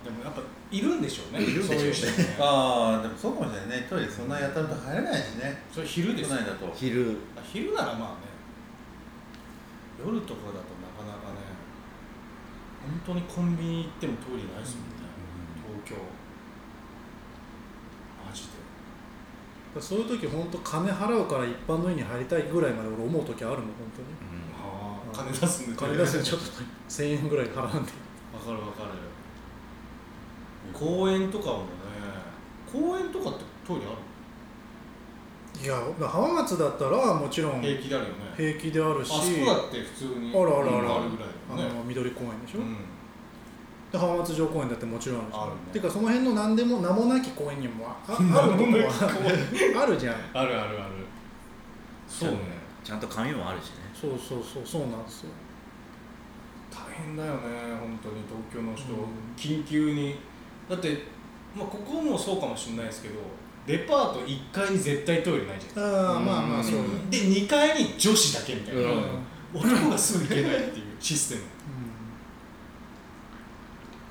[0.07, 0.39] でもやっぱ
[0.71, 1.43] いるんでしょうね。
[1.43, 1.77] いるんでしょうね。
[1.77, 2.37] そういう人ね。
[2.39, 3.83] ああでもそうかもしれない。
[3.83, 5.67] ねトイレそんなやたらと入れないしね。
[5.67, 6.39] それ昼ですよ
[6.73, 7.17] 昼。
[7.35, 8.31] あ昼ならまあね。
[9.99, 11.43] 夜とかだとなかなかね。
[12.87, 15.03] 本当にコンビニ行ってもトイレないですもんね、
[15.83, 15.99] 東京。
[18.23, 19.81] マジで。
[19.81, 24.07] そういう時本当金払うから一般の家に入りたいぐらいまで俺思う時あるもん本当に。
[24.55, 26.45] ああ金出すんで金出すんでちょっと
[26.87, 27.91] 1000円ぐらい払うんで。
[28.33, 28.89] わかるわかる
[30.73, 31.63] 公園とかもね
[32.71, 33.95] 公園とかってトイレある
[35.59, 35.75] いや
[36.07, 38.15] 浜松だったらもちろん平気であるよね。
[38.37, 41.73] 平気であるしあそこだって普通にあるあるあるうんあるぐらいね。
[41.73, 42.77] の緑公園でしょ、うん。
[43.91, 45.35] で浜松城公園だってもちろんあるし。
[45.35, 45.57] あるね。
[45.73, 50.15] ていうかその辺の何でも名もなき公園にもあ ああるとこはあるじゃん。
[50.33, 50.91] あるあるある。
[52.07, 52.37] そうね。
[52.83, 53.89] ちゃんと紙もあるしね。
[53.99, 55.29] そうそうそうそうなんですよ。
[56.69, 57.39] 大変だよね
[57.79, 59.35] 本当に東京の人、うん。
[59.35, 60.19] 緊急に
[60.69, 61.03] だって、
[61.55, 63.15] まあ、ここもそうかもしれないですけど
[63.65, 65.81] デパート1階に絶対トイレないじゃないですか。
[65.81, 69.01] ああまあまあそうで2階に女子だけみたいな、うん。
[69.53, 71.41] 男がすぐ行けないっていうシステム。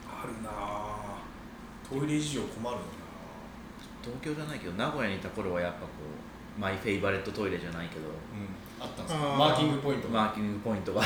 [0.09, 1.19] あるなあ。
[1.89, 2.83] トイレ事情困るよ
[4.03, 5.87] 東京じゃないけど名古屋にいた頃はやっぱこ
[6.59, 8.03] うマイフェイバレットトイレじゃないけど。
[8.03, 9.37] な、うん、あったんですか？
[9.37, 11.03] マーキングポイントが、マーキングポイントが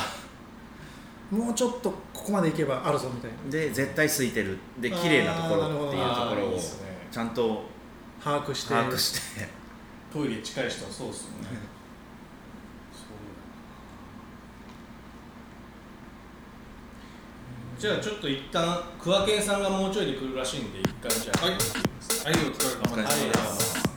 [1.30, 3.50] もうちょっとここまで行けばあるぞみたいな。
[3.50, 4.58] で絶対空いてる。
[4.80, 6.60] で綺麗なところっていうところを
[7.10, 7.64] ちゃんと
[8.22, 8.70] 把握して。
[8.74, 9.48] 把握して。
[10.12, 11.48] トイレ近い人はそうっすよね。
[12.92, 13.04] そ
[17.78, 21.44] うじゃあちょっと一旦桑健さんがもうちょいで来るらしいんで一回じゃあ。
[21.44, 21.52] はい。
[21.52, 21.60] はい。
[21.60, 21.66] お
[22.52, 23.10] 疲れ様で
[23.60, 23.89] す